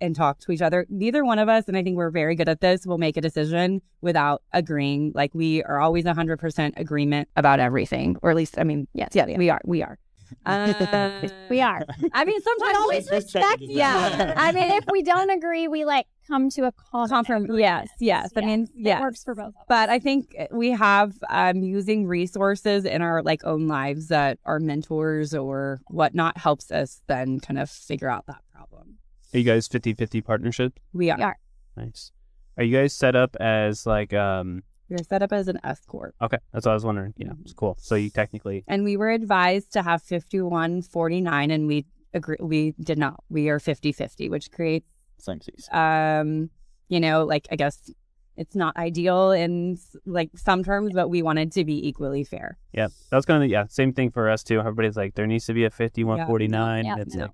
[0.00, 0.86] and talk to each other.
[0.88, 3.20] Neither one of us, and I think we're very good at this, will make a
[3.20, 5.12] decision without agreeing.
[5.14, 9.26] Like we are always 100% agreement about everything, or at least, I mean, yes, yeah,
[9.36, 9.60] we are.
[9.64, 9.98] We are.
[10.46, 11.84] Uh, We are.
[12.12, 13.60] I mean, sometimes always respect.
[13.60, 14.34] Yeah.
[14.36, 17.08] I mean, if we don't agree, we like come to a common.
[17.08, 17.58] Confirm.
[17.58, 18.30] Yes, yes.
[18.36, 18.46] I Yeah.
[18.46, 19.54] mean, It works for both.
[19.68, 24.60] But I think we have um, using resources in our like own lives that our
[24.60, 28.98] mentors or whatnot helps us then kind of figure out that problem.
[29.34, 30.78] Are you guys 50-50 partnership?
[30.92, 31.16] We are.
[31.18, 31.38] We are.
[31.76, 32.12] Nice.
[32.56, 36.14] Are you guys set up as like um We're set up as an S corp,
[36.20, 37.14] okay, that's what I was wondering.
[37.16, 37.76] Yeah, it's cool.
[37.80, 41.86] So you technically and we were advised to have fifty one forty nine, and we
[42.12, 42.36] agree.
[42.40, 43.22] We did not.
[43.30, 44.88] We are 50-50, which creates
[45.20, 45.74] Same season.
[45.74, 46.50] um,
[46.88, 47.90] you know, like I guess
[48.36, 52.56] it's not ideal in like some terms, but we wanted to be equally fair.
[52.72, 54.58] Yeah, that was kind of yeah, same thing for us too.
[54.58, 56.26] Everybody's like, there needs to be a fifty-one Yeah.
[56.26, 56.84] forty-nine.
[56.86, 56.96] Yeah.
[56.98, 57.22] It's Yeah.
[57.22, 57.30] like,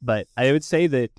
[0.00, 1.10] but I would say that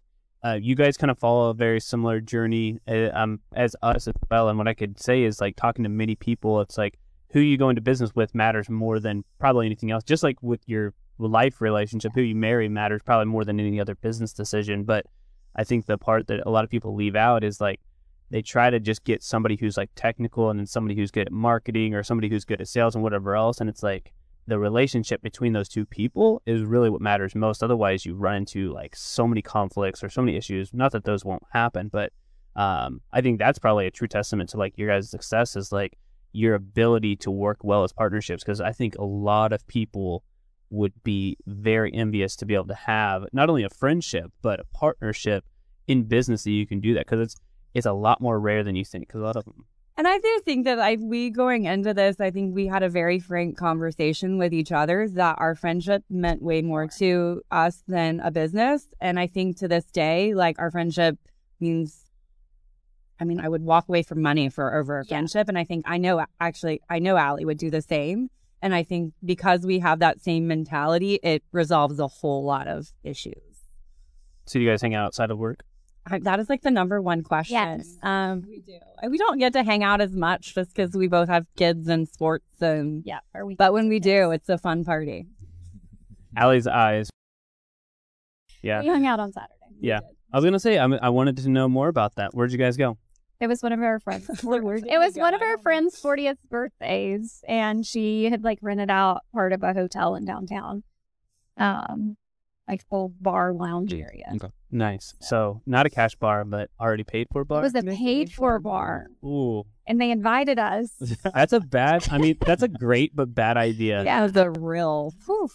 [0.43, 4.13] uh, you guys kind of follow a very similar journey uh, um, as us as
[4.29, 4.47] well.
[4.47, 6.99] And what I could say is like talking to many people, it's like
[7.31, 10.03] who you go into business with matters more than probably anything else.
[10.03, 13.95] Just like with your life relationship, who you marry matters probably more than any other
[13.95, 14.83] business decision.
[14.83, 15.07] But
[15.55, 17.79] I think the part that a lot of people leave out is like
[18.29, 21.31] they try to just get somebody who's like technical and then somebody who's good at
[21.31, 23.61] marketing or somebody who's good at sales and whatever else.
[23.61, 24.11] And it's like
[24.47, 27.63] the relationship between those two people is really what matters most.
[27.63, 30.73] Otherwise, you run into like so many conflicts or so many issues.
[30.73, 32.11] Not that those won't happen, but
[32.55, 35.97] um, I think that's probably a true testament to like your guys' success is like
[36.31, 38.43] your ability to work well as partnerships.
[38.43, 40.23] Because I think a lot of people
[40.69, 44.65] would be very envious to be able to have not only a friendship but a
[44.73, 45.45] partnership
[45.87, 47.35] in business that you can do that because it's
[47.73, 49.65] it's a lot more rare than you think because a lot of them
[49.97, 52.89] And I do think that I, we going into this, I think we had a
[52.89, 58.19] very frank conversation with each other that our friendship meant way more to us than
[58.19, 58.87] a business.
[58.99, 61.17] And I think to this day, like our friendship
[61.61, 62.03] means,
[63.21, 65.09] I mean, I would walk away from money for over a Yeah.
[65.15, 65.47] friendship.
[65.47, 68.29] And I think I know, actually, I know Allie would do the same.
[68.61, 72.91] And I think because we have that same mentality, it resolves a whole lot of
[73.03, 73.65] issues.
[74.45, 75.63] so do you guys hang out outside of work
[76.07, 77.55] I, that is like the number one question.
[77.55, 77.97] Yes.
[78.03, 78.77] Um, we do.
[79.09, 82.07] We don't get to hang out as much just because we both have kids and
[82.07, 83.01] sports and.
[83.03, 83.21] Yeah.
[83.33, 83.55] Or we.
[83.55, 85.25] But when we do, it's a fun party.
[86.37, 87.09] Allie's eyes
[88.65, 89.53] yeah we hung out on Saturday.
[89.79, 89.99] Yeah.
[90.33, 92.33] I was gonna say I, I wanted to know more about that.
[92.33, 92.97] Where'd you guys go?
[93.39, 94.29] It was one of our friends.
[94.43, 99.51] It was one of our friends' 40th birthdays, and she had like rented out part
[99.53, 100.83] of a hotel in downtown,
[101.57, 102.17] um,
[102.67, 104.33] like full bar lounge area.
[104.71, 105.13] Nice.
[105.21, 107.61] So not a cash bar, but already paid for It bar.
[107.61, 110.91] was a Paid paid for for bar, Ooh, and they invited us.
[111.33, 112.07] that's a bad.
[112.11, 114.03] I mean, that's a great but bad idea.
[114.05, 115.13] Yeah, the real.
[115.25, 115.49] Whew.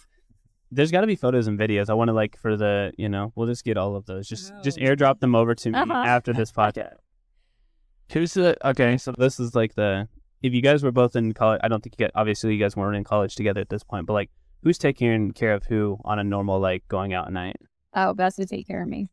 [0.73, 1.89] There's got to be photos and videos.
[1.89, 4.27] I want to like for the you know we'll just get all of those.
[4.27, 4.81] Just just Oh.
[4.83, 5.93] airdrop them over to me Uh-huh.
[5.93, 6.95] after this podcast.
[8.11, 8.97] Who's the okay?
[8.97, 10.07] So this is like the
[10.41, 11.61] if you guys were both in college.
[11.63, 14.05] I don't think you guys, obviously you guys weren't in college together at this point,
[14.05, 14.29] but like
[14.63, 17.55] who's taking care of who on a normal like going out at night?
[17.95, 19.09] Oh, Bess to take care of me.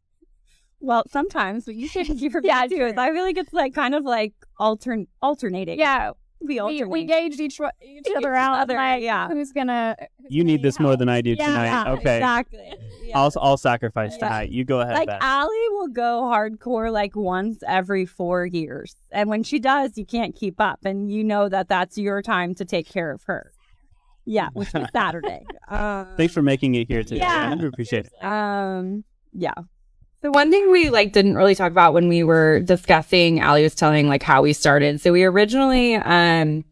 [0.80, 2.94] Well, sometimes, but you should hear Yeah, me too.
[2.96, 5.78] I feel like it's like kind of like altern alternating.
[5.78, 6.88] Yeah, we we, alternate.
[6.88, 8.60] we gauged each, one- each other out.
[8.60, 9.28] other, like, yeah.
[9.28, 9.96] who's gonna?
[10.28, 11.90] You need this more than I do yeah, tonight.
[11.92, 12.16] Okay.
[12.16, 12.74] exactly.
[13.02, 13.18] Yeah.
[13.18, 14.28] I'll I'll sacrifice Yeah.
[14.28, 14.50] that.
[14.50, 14.94] You go ahead.
[14.94, 15.18] like Beth.
[15.20, 20.34] Allie will go hardcore like once every four years, and when she does, you can't
[20.36, 23.52] keep up, and you know that that's your time to take care of her.
[24.24, 25.44] Yeah, which is Saturday.
[25.68, 27.16] Uh, Thanks for making it here today.
[27.20, 27.56] Yeah.
[27.58, 28.24] I appreciate it.
[28.24, 29.54] Um, yeah.
[30.20, 33.74] The one thing we like didn't really talk about when we were discussing, Allie was
[33.74, 35.00] telling like how we started.
[35.00, 36.64] So we originally, um,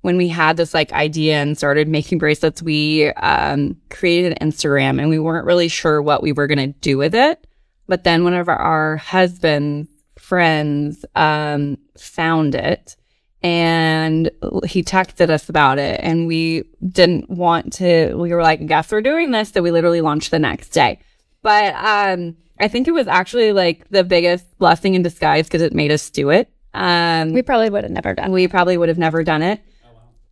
[0.00, 4.98] when we had this like idea and started making bracelets, we um created an Instagram
[4.98, 7.46] and we weren't really sure what we were gonna do with it.
[7.86, 12.96] But then one of our, our husband's friends um found it
[13.42, 14.30] and
[14.66, 19.00] he texted us about it and we didn't want to we were like guess we're
[19.00, 20.98] doing this so we literally launched the next day
[21.42, 25.72] but um i think it was actually like the biggest blessing in disguise because it
[25.74, 26.50] made us do it.
[26.74, 28.30] Um We probably would have never done.
[28.32, 29.60] we probably would have never done it.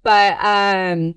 [0.03, 1.15] But um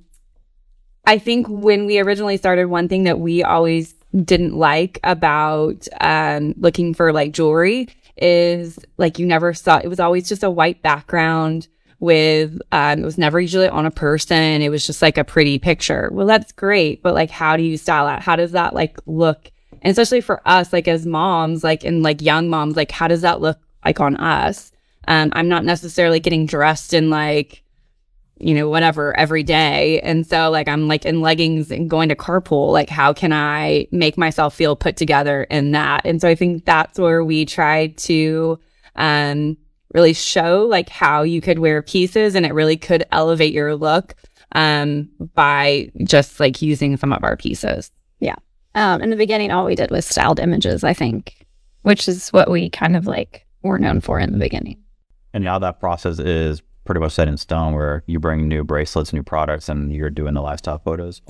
[1.06, 6.54] i think when we originally started one thing that we always didn't like about um
[6.58, 10.82] looking for like jewelry is like you never saw it was always just a white
[10.82, 11.68] background
[12.00, 14.62] with um it was never usually on a person.
[14.62, 16.10] It was just like a pretty picture.
[16.12, 18.22] Well that's great but like how do you style that?
[18.22, 22.22] How does that like look and especially for us like as moms like and like
[22.22, 24.72] young moms like how does that look like on us?
[25.08, 27.64] Um i'm not necessarily getting dressed in like
[28.38, 30.00] you know whatever every day.
[30.02, 33.88] And so like i'm like in leggings and going to carpool like how can i
[33.92, 36.02] make myself feel put together in that?
[36.06, 38.60] And so i think that's where we tried to
[38.96, 39.58] um
[39.94, 44.16] really show like how you could wear pieces and it really could elevate your look
[44.54, 47.92] um by just like using some of our pieces
[48.76, 50.84] Um, in the beginning, all we did was styled images.
[50.84, 51.46] I think,
[51.82, 54.78] which is what we kind of like were known for in the beginning.
[55.34, 59.14] And now that process is pretty much set in stone where you bring new bracelets,
[59.14, 61.22] new products, and you're doing the lifestyle photos.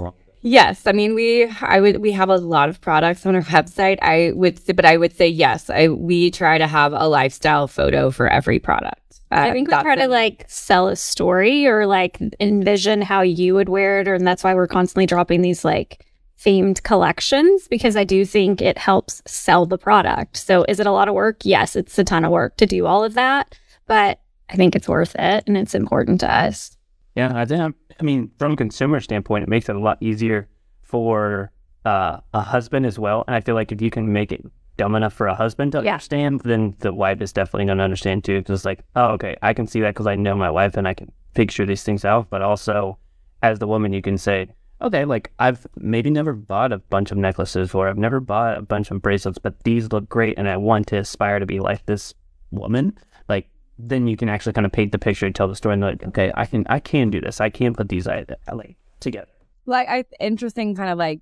[0.41, 3.97] Yes, I mean we I would we have a lot of products on our website.
[4.01, 5.69] I would say, but I would say yes.
[5.69, 9.19] I we try to have a lifestyle photo for every product.
[9.31, 13.53] Uh, I think we try to like sell a story or like envision how you
[13.53, 16.05] would wear it, or, and that's why we're constantly dropping these like
[16.39, 20.37] themed collections because I do think it helps sell the product.
[20.37, 21.37] So, is it a lot of work?
[21.43, 24.87] Yes, it's a ton of work to do all of that, but I think it's
[24.87, 26.77] worth it and it's important to us.
[27.15, 27.75] Yeah, I think.
[27.99, 30.47] I mean, from a consumer standpoint, it makes it a lot easier
[30.81, 31.51] for
[31.85, 33.23] uh, a husband as well.
[33.27, 34.41] And I feel like if you can make it
[34.77, 35.93] dumb enough for a husband to Yeah.
[35.93, 38.39] understand, then the wife is definitely going to understand too.
[38.39, 40.87] Because it's like, oh, okay, I can see that because I know my wife and
[40.87, 42.29] I can picture these things out.
[42.29, 42.97] But also,
[43.43, 44.47] as the woman, you can say,
[44.81, 48.61] okay, like I've maybe never bought a bunch of necklaces or I've never bought a
[48.61, 51.85] bunch of bracelets, but these look great and I want to aspire to be like
[51.85, 52.13] this
[52.51, 52.97] woman.
[53.27, 55.81] Like then you can actually kind of paint the picture and tell the story and
[55.81, 57.41] like, okay, I can I can do this.
[57.41, 59.31] I can put these like together.
[59.65, 61.21] like I interesting kind of like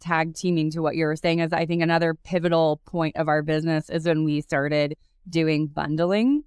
[0.00, 3.42] tag teaming to what you were saying is I think another pivotal point of our
[3.42, 4.96] business is when we started
[5.28, 6.42] doing bundling,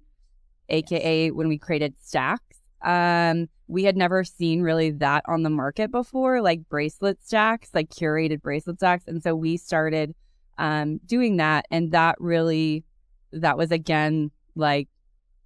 [0.68, 2.58] aka when we created stacks.
[2.82, 7.90] Um, we had never seen really that on the market before, like bracelet stacks, like
[7.90, 10.14] curated bracelet stacks, and so we started
[10.58, 12.84] um doing that, and that really
[13.32, 14.88] that was again like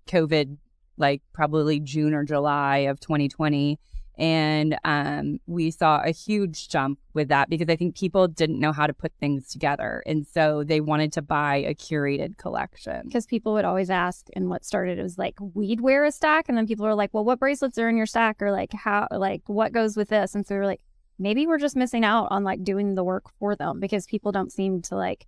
[0.07, 0.57] COVID,
[0.97, 3.79] like probably June or July of 2020
[4.21, 8.71] and um, we saw a huge jump with that because I think people didn't know
[8.71, 13.03] how to put things together, and so they wanted to buy a curated collection.
[13.07, 16.49] Because people would always ask, and what started it was like we'd wear a stack,
[16.49, 19.09] and then people were like, "Well, what bracelets are in your stack?" or like how,
[19.11, 20.35] like what goes with this?
[20.35, 20.83] And so we were like,
[21.19, 24.53] maybe we're just missing out on like doing the work for them because people don't
[24.53, 25.27] seem to like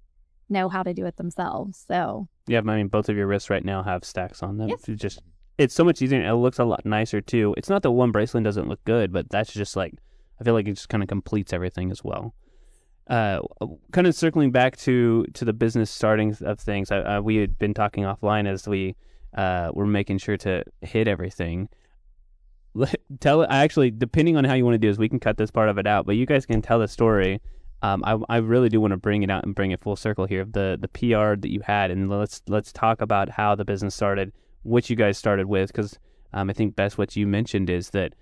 [0.49, 1.85] know how to do it themselves.
[1.89, 4.69] So Yeah, I mean both of your wrists right now have stacks on them.
[4.69, 4.89] Yes.
[4.89, 5.23] It's just
[5.59, 7.55] it's so much easier and it looks a lot nicer too.
[7.57, 9.95] It's not that one bracelet doesn't look good, but that's just like
[10.41, 12.35] I feel like it just kind of completes everything as well.
[13.09, 13.41] Uh,
[13.93, 17.59] kind of circling back to to the business starting of things, uh, uh, we had
[17.59, 18.97] been talking offline as we
[19.37, 21.69] uh, were making sure to hit everything.
[23.21, 25.51] Tell I actually, depending on how you want to do this, we can cut this
[25.51, 27.41] part of it out, but you guys can tell the story.
[27.83, 30.27] Um, I I really do want to bring it out and bring it full circle
[30.27, 30.45] here.
[30.45, 34.33] The the PR that you had, and let's let's talk about how the business started,
[34.63, 35.99] which you guys started with, because
[36.33, 38.15] um, I think Bess what you mentioned is that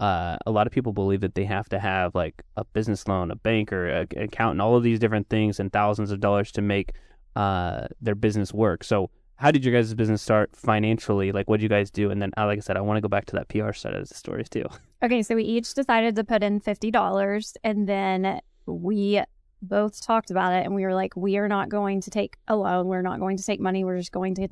[0.00, 3.30] uh, a lot of people believe that they have to have like a business loan,
[3.30, 6.92] a banker, an accountant, all of these different things, and thousands of dollars to make
[7.36, 8.84] uh, their business work.
[8.84, 11.32] So, how did your guys' business start financially?
[11.32, 12.10] Like, what did you guys do?
[12.10, 13.94] And then, uh, like I said, I want to go back to that PR side
[13.94, 14.64] of the stories too.
[15.02, 19.22] Okay, so we each decided to put in fifty dollars, and then we
[19.60, 22.56] both talked about it, and we were like, we are not going to take a
[22.56, 22.86] loan.
[22.86, 23.84] We're not going to take money.
[23.84, 24.48] We're just going to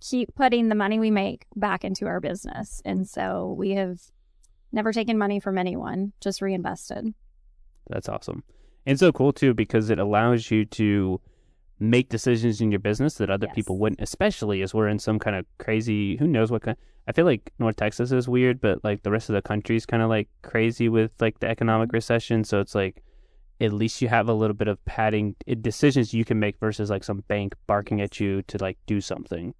[0.00, 2.82] keep putting the money we make back into our business.
[2.84, 3.98] And so we have
[4.72, 7.14] never taken money from anyone, just reinvested.
[7.88, 8.44] That's awesome.
[8.84, 11.20] And so cool too because it allows you to
[11.78, 13.54] make decisions in your business that other Yes.
[13.54, 16.76] people wouldn't, especially as we're in some kind of crazy who knows what kind
[17.08, 19.86] I feel like North Texas is weird, but like the rest of the country is
[19.86, 22.42] kind of like crazy with like the economic recession.
[22.42, 23.02] So it's like
[23.60, 26.90] at least you have a little bit of padding eh, decisions you can make versus
[26.90, 29.54] like some bank barking at you to like do something.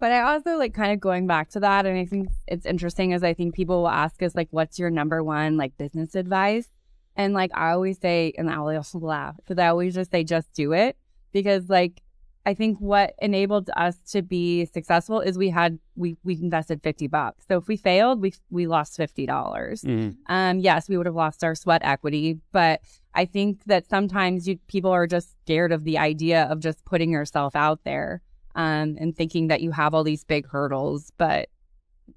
[0.00, 3.12] But I also like kind of going back to that, and I think it's interesting
[3.12, 6.68] as I think people will ask us like, "What's your number one like business advice?"
[7.16, 10.52] And like I always say, and I also laugh because I always just say, "Just
[10.54, 10.96] do it,"
[11.32, 12.02] because like
[12.46, 17.06] I think what enabled us to be successful is we had we we invested fifty
[17.06, 17.44] bucks.
[17.46, 19.84] So if we failed, we we lost fifty dollars.
[20.28, 22.80] Um, yes, we would have lost our sweat equity, but
[23.14, 27.10] I think that sometimes you people are just scared of the idea of just putting
[27.12, 28.22] yourself out there
[28.54, 31.48] um, and thinking that you have all these big hurdles, but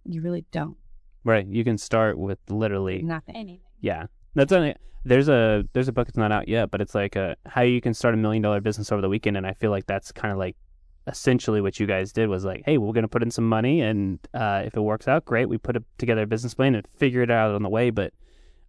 [0.05, 0.77] you really don't.
[1.23, 1.45] Right.
[1.45, 3.35] You can start with literally Nothing.
[3.35, 3.59] Anything.
[3.79, 4.75] Yeah, that's only
[5.05, 7.81] there's a there's a book that's not out yet, but it's like a how you
[7.81, 10.31] can start a million dollar business over the weekend, and I feel like that's kind
[10.31, 10.55] of like
[11.07, 14.19] essentially what you guys did was like, hey, we're gonna put in some money, and
[14.33, 15.49] uh, if it works out, great.
[15.49, 17.89] We put a, together a business plan and figure it out on the way.
[17.89, 18.13] But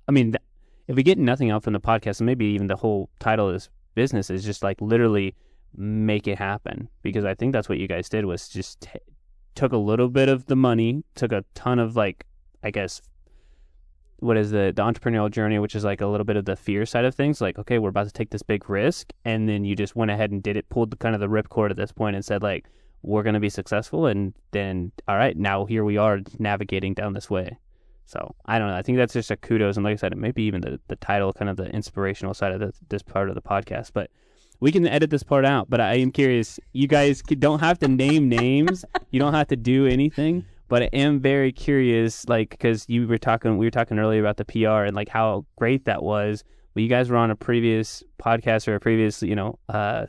[0.09, 0.43] I mean, th-
[0.89, 3.55] if we get nothing else from the podcast, and maybe even the whole title of
[3.55, 5.37] this business is just like literally
[5.77, 8.99] make it happen, because I think that's what you guys did was just t-
[9.55, 12.27] took a little bit of the money, took a ton of like,
[12.63, 13.03] I guess
[14.19, 16.87] what is the the entrepreneurial journey, which is like a little bit of the fear
[16.87, 17.41] side of things.
[17.41, 20.31] Like, okay, we're about to take this big risk, and then you just went ahead
[20.31, 22.67] and did it, pulled the kind of the ripcord at this point, and said like,
[23.03, 27.13] we're going to be successful, and then all right, now here we are navigating down
[27.13, 27.59] this way.
[28.07, 28.77] So I don't know.
[28.77, 30.81] I think that's just a kudos, and like I said, it may be even the
[30.89, 34.11] the title, kind of the inspirational side of the, this part of the podcast, but.
[34.61, 36.59] We can edit this part out, but I am curious.
[36.73, 38.85] You guys don't have to name names.
[39.11, 43.19] you don't have to do anything but I am very curious, like, because you were
[43.19, 46.43] talking, we were talking earlier about the PR and like how great that was.
[46.73, 50.07] But you guys were on a previous podcast or a previous, you know, uh,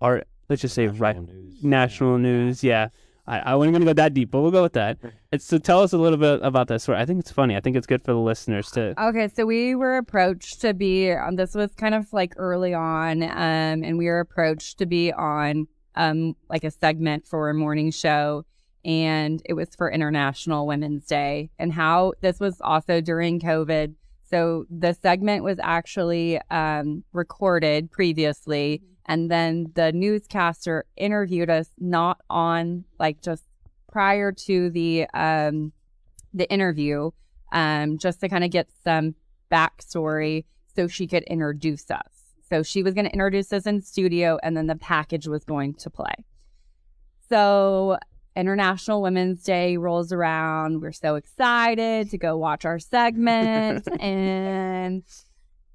[0.00, 0.26] art.
[0.48, 1.62] Let's just say right news.
[1.62, 2.64] national news.
[2.64, 2.88] Yeah,
[3.28, 4.98] I, I wasn't gonna go that deep, but we'll go with that.
[5.32, 6.98] It's so tell us a little bit about that story.
[6.98, 7.56] I think it's funny.
[7.56, 8.94] I think it's good for the listeners to.
[9.02, 13.22] Okay, so we were approached to be um, this was kind of like early on,
[13.22, 13.30] um,
[13.84, 15.66] and we were approached to be on
[15.96, 18.44] um like a segment for a morning show,
[18.84, 23.94] and it was for International Women's Day, and how this was also during COVID.
[24.28, 32.20] So the segment was actually um, recorded previously, and then the newscaster interviewed us not
[32.28, 33.44] on like just
[33.90, 35.72] prior to the um,
[36.34, 37.10] the interview,
[37.52, 39.14] um, just to kind of get some
[39.50, 40.44] backstory
[40.74, 42.02] so she could introduce us.
[42.48, 45.74] So she was going to introduce us in studio, and then the package was going
[45.74, 46.14] to play.
[47.28, 47.98] So
[48.36, 50.82] International Women's Day rolls around.
[50.82, 55.02] We're so excited to go watch our segment, and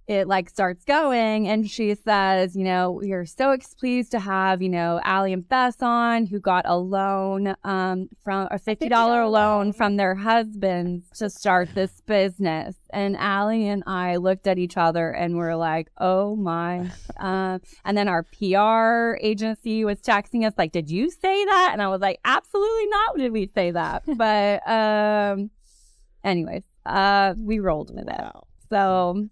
[0.07, 4.61] it like starts going and she says, you know, we are so pleased to have,
[4.61, 9.31] you know, Allie and Bess on who got a loan um, from a $50, $50
[9.31, 12.75] loan from their husbands to start this business.
[12.89, 16.89] And Allie and I looked at each other and were like, oh my.
[17.17, 21.69] Um, and then our PR agency was texting us like, did you say that?
[21.71, 24.03] And I was like, absolutely not did we say that.
[24.17, 25.51] but um,
[26.23, 28.31] anyways, uh, we rolled with it.
[28.69, 29.29] So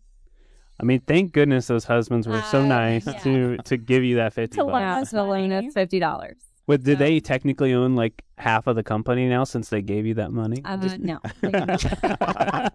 [0.80, 3.14] I mean, thank goodness those husbands were so Uh, nice yeah.
[3.20, 4.74] to to give you that fifty To bucks.
[4.74, 6.38] loan us the loan us fifty dollars.
[6.68, 10.06] But did So- they technically own like half of the company now since they gave
[10.06, 10.62] you that money?
[10.64, 11.20] Uh, no.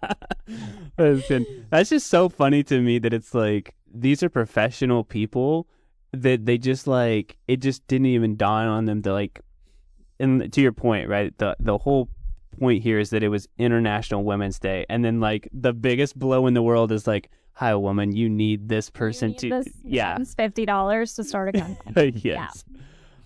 [0.97, 1.45] That's good.
[1.69, 5.67] That's just so funny to me that it's like these are professional people
[6.11, 9.41] that they just like it just didn't even dawn on them to like
[10.19, 11.37] and to your point, right?
[11.37, 12.09] The the whole
[12.59, 16.47] point here is that it was International Women's Day and then like the biggest blow
[16.47, 20.17] in the world is like, Hi woman, you need this person need to this Yeah.
[20.35, 22.11] fifty dollars to start a company.
[22.23, 22.65] yes.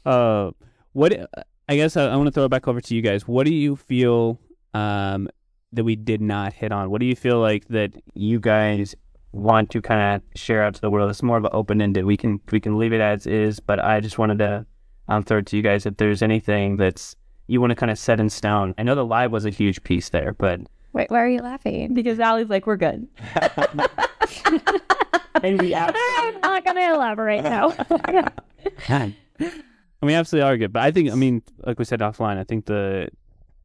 [0.06, 0.52] Uh,
[0.94, 1.30] what
[1.68, 3.28] I guess I, I want to throw it back over to you guys.
[3.28, 4.40] What do you feel
[4.74, 5.28] um,
[5.74, 6.90] that we did not hit on?
[6.92, 8.96] What do you feel like that you guys
[9.32, 11.10] want to kind of share out to the world?
[11.10, 12.06] It's more of an open ended.
[12.06, 14.66] We can we can leave it as is, but I just wanted to
[15.08, 17.16] um, throw it to you guys if there's anything that's
[17.48, 18.76] you want to kind of set in stone.
[18.78, 20.62] I know the live was a huge piece there, but
[20.94, 21.94] Wait, why are you laughing?
[21.94, 23.08] Because Allie's like, we're good.
[25.44, 27.74] and we I'm not gonna elaborate now.
[28.90, 32.44] I mean, absolutely are good, but I think, I mean, like we said offline, I
[32.44, 33.10] think the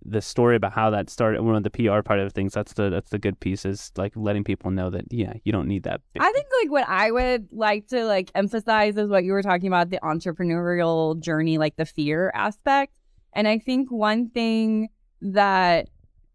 [0.06, 2.90] the story about how that started, one of the PR part of things, that's the
[2.90, 6.02] that's the good piece is like letting people know that yeah, you don't need that.
[6.12, 9.42] Big, I think like what I would like to like emphasize is what you were
[9.42, 12.98] talking about the entrepreneurial journey, like the fear aspect.
[13.32, 14.90] And I think one thing
[15.22, 15.88] that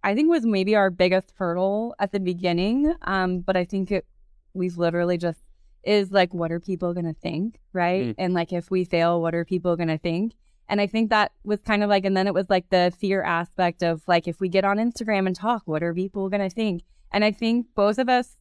[0.04, 4.06] I think was maybe our biggest hurdle at the beginning, um, but I think it
[4.54, 5.40] we've literally just
[5.84, 8.08] is like, what are people gonna think, right?
[8.08, 8.16] Mm.
[8.18, 10.34] And like, if we fail, what are people gonna think?
[10.68, 13.24] And I think that was kind of like, and then it was like the fear
[13.24, 16.84] aspect of like, if we get on Instagram and talk, what are people gonna think?
[17.12, 18.38] And I think both of us,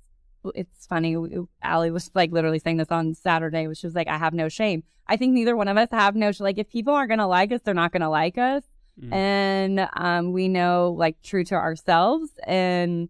[0.54, 1.16] it's funny.
[1.62, 4.82] Allie was like literally saying this on Saturday, which was like, I have no shame.
[5.06, 6.58] I think neither one of us have no sh- like.
[6.58, 8.62] If people aren't gonna like us, they're not gonna like us
[9.00, 9.12] Mm.
[9.12, 13.08] and um, we know like true to ourselves and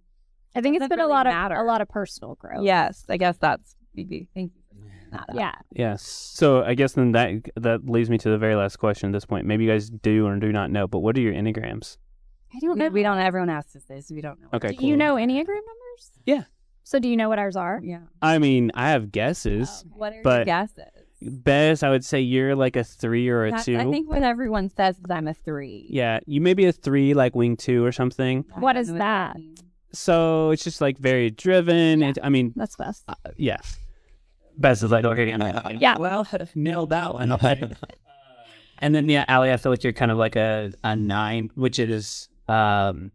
[0.54, 1.54] I think it's Doesn't been a lot matter.
[1.54, 2.62] of a lot of personal growth.
[2.64, 5.34] yes i guess that's maybe thank you for bringing that up.
[5.34, 5.54] Yeah.
[5.72, 6.02] Yes.
[6.02, 9.24] So I guess then that that leads me to the very last question at this
[9.24, 9.46] point.
[9.46, 11.96] Maybe you guys do or do not know, but what are your enneagrams?
[12.54, 12.88] I don't know.
[12.88, 14.88] we don't everyone asks us this we don't know Okay, Do cool.
[14.88, 16.10] you know Enneagram numbers?
[16.26, 16.44] Yeah.
[16.84, 17.80] So do you know what ours are?
[17.82, 19.84] yeah I mean, I have guesses.
[19.94, 23.64] what are your guesses Bess, I would say you're like a three or a That's-
[23.66, 23.76] two.
[23.76, 27.12] i think what everyone says is i'm a three yeah, you may be a three,
[27.14, 28.44] like wing two or something.
[28.54, 29.36] I What don't is know that?
[29.92, 32.02] So it's just like very driven.
[32.02, 33.02] It, I mean, That's Bess.
[33.08, 33.56] uh, yeah.
[34.58, 35.28] Bess is like okay,
[35.80, 35.98] Yeah.
[35.98, 37.32] Well, nailed that one.
[38.78, 41.78] and then yeah, Allie, I feel like you're kind of like a a nine, which
[41.78, 43.10] is um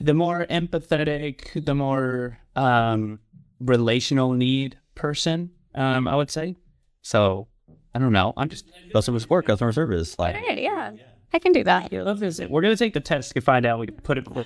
[0.00, 3.18] the more empathetic, the more um
[3.58, 5.50] relational need person.
[5.74, 6.56] Um, I would say.
[7.02, 7.48] So
[7.94, 8.32] I don't know.
[8.36, 10.18] I'm just Customer support, customer service.
[10.18, 10.92] Like, Hey, yeah.
[11.32, 11.92] I can do that.
[11.92, 12.50] yeah, let's visit.
[12.50, 13.78] We're gonna take the test to find out.
[13.78, 14.26] We can put it.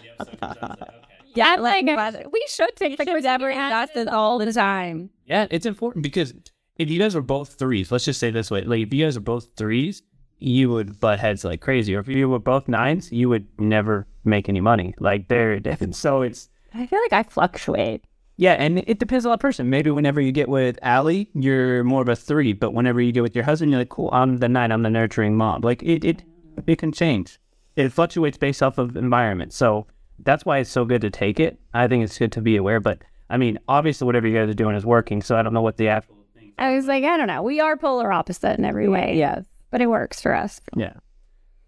[1.34, 5.66] yeah like, like we should take the quiz every that's all the time Yeah, it's
[5.66, 6.32] important because
[6.78, 9.16] if you guys are both threes, let's just say this way: like if you guys
[9.16, 10.02] are both threes,
[10.38, 11.94] you would butt heads like crazy.
[11.94, 14.94] Or if you were both nines, you would never make any money.
[14.98, 15.94] Like they're different.
[16.04, 18.04] So it's i feel like i fluctuate
[18.36, 19.70] yeah, and it depends on the person.
[19.70, 23.22] Maybe whenever you get with Allie, you're more of a three, but whenever you get
[23.22, 25.60] with your husband, you're like, cool, I'm the nine, I'm the nurturing mom.
[25.60, 26.22] Like it, it,
[26.66, 27.38] it can change.
[27.76, 29.52] It fluctuates based off of environment.
[29.52, 29.86] So
[30.18, 31.58] that's why it's so good to take it.
[31.72, 32.80] I think it's good to be aware.
[32.80, 35.22] But I mean, obviously, whatever you guys are doing is working.
[35.22, 36.48] So I don't know what the actual thing.
[36.48, 36.54] Is.
[36.58, 37.42] I was like, I don't know.
[37.42, 39.16] We are polar opposite in every way.
[39.16, 40.60] Yeah, But it works for us.
[40.76, 40.94] Yeah.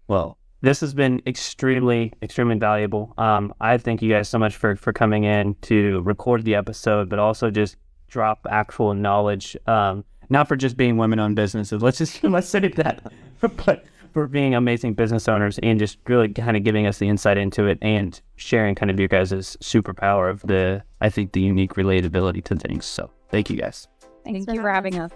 [0.07, 3.13] Well, this has been extremely, extremely valuable.
[3.17, 7.09] Um, I thank you guys so much for for coming in to record the episode,
[7.09, 7.77] but also just
[8.07, 9.55] drop actual knowledge.
[9.67, 11.81] Um, not for just being women-owned businesses.
[11.81, 13.11] Let's just let's say that,
[13.65, 17.37] but for being amazing business owners and just really kind of giving us the insight
[17.37, 21.75] into it and sharing kind of your guys' superpower of the, I think, the unique
[21.75, 22.85] relatability to things.
[22.85, 23.87] So thank you guys.
[24.23, 25.11] Thanks thank you for having us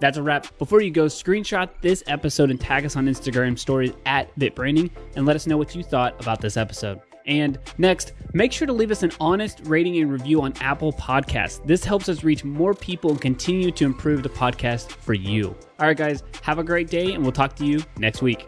[0.00, 0.56] That's a wrap.
[0.58, 5.26] Before you go, screenshot this episode and tag us on Instagram stories at BitBranding and
[5.26, 7.00] let us know what you thought about this episode.
[7.26, 11.64] And next, make sure to leave us an honest rating and review on Apple Podcasts.
[11.66, 15.56] This helps us reach more people and continue to improve the podcast for you.
[15.78, 18.46] All right, guys, have a great day, and we'll talk to you next week.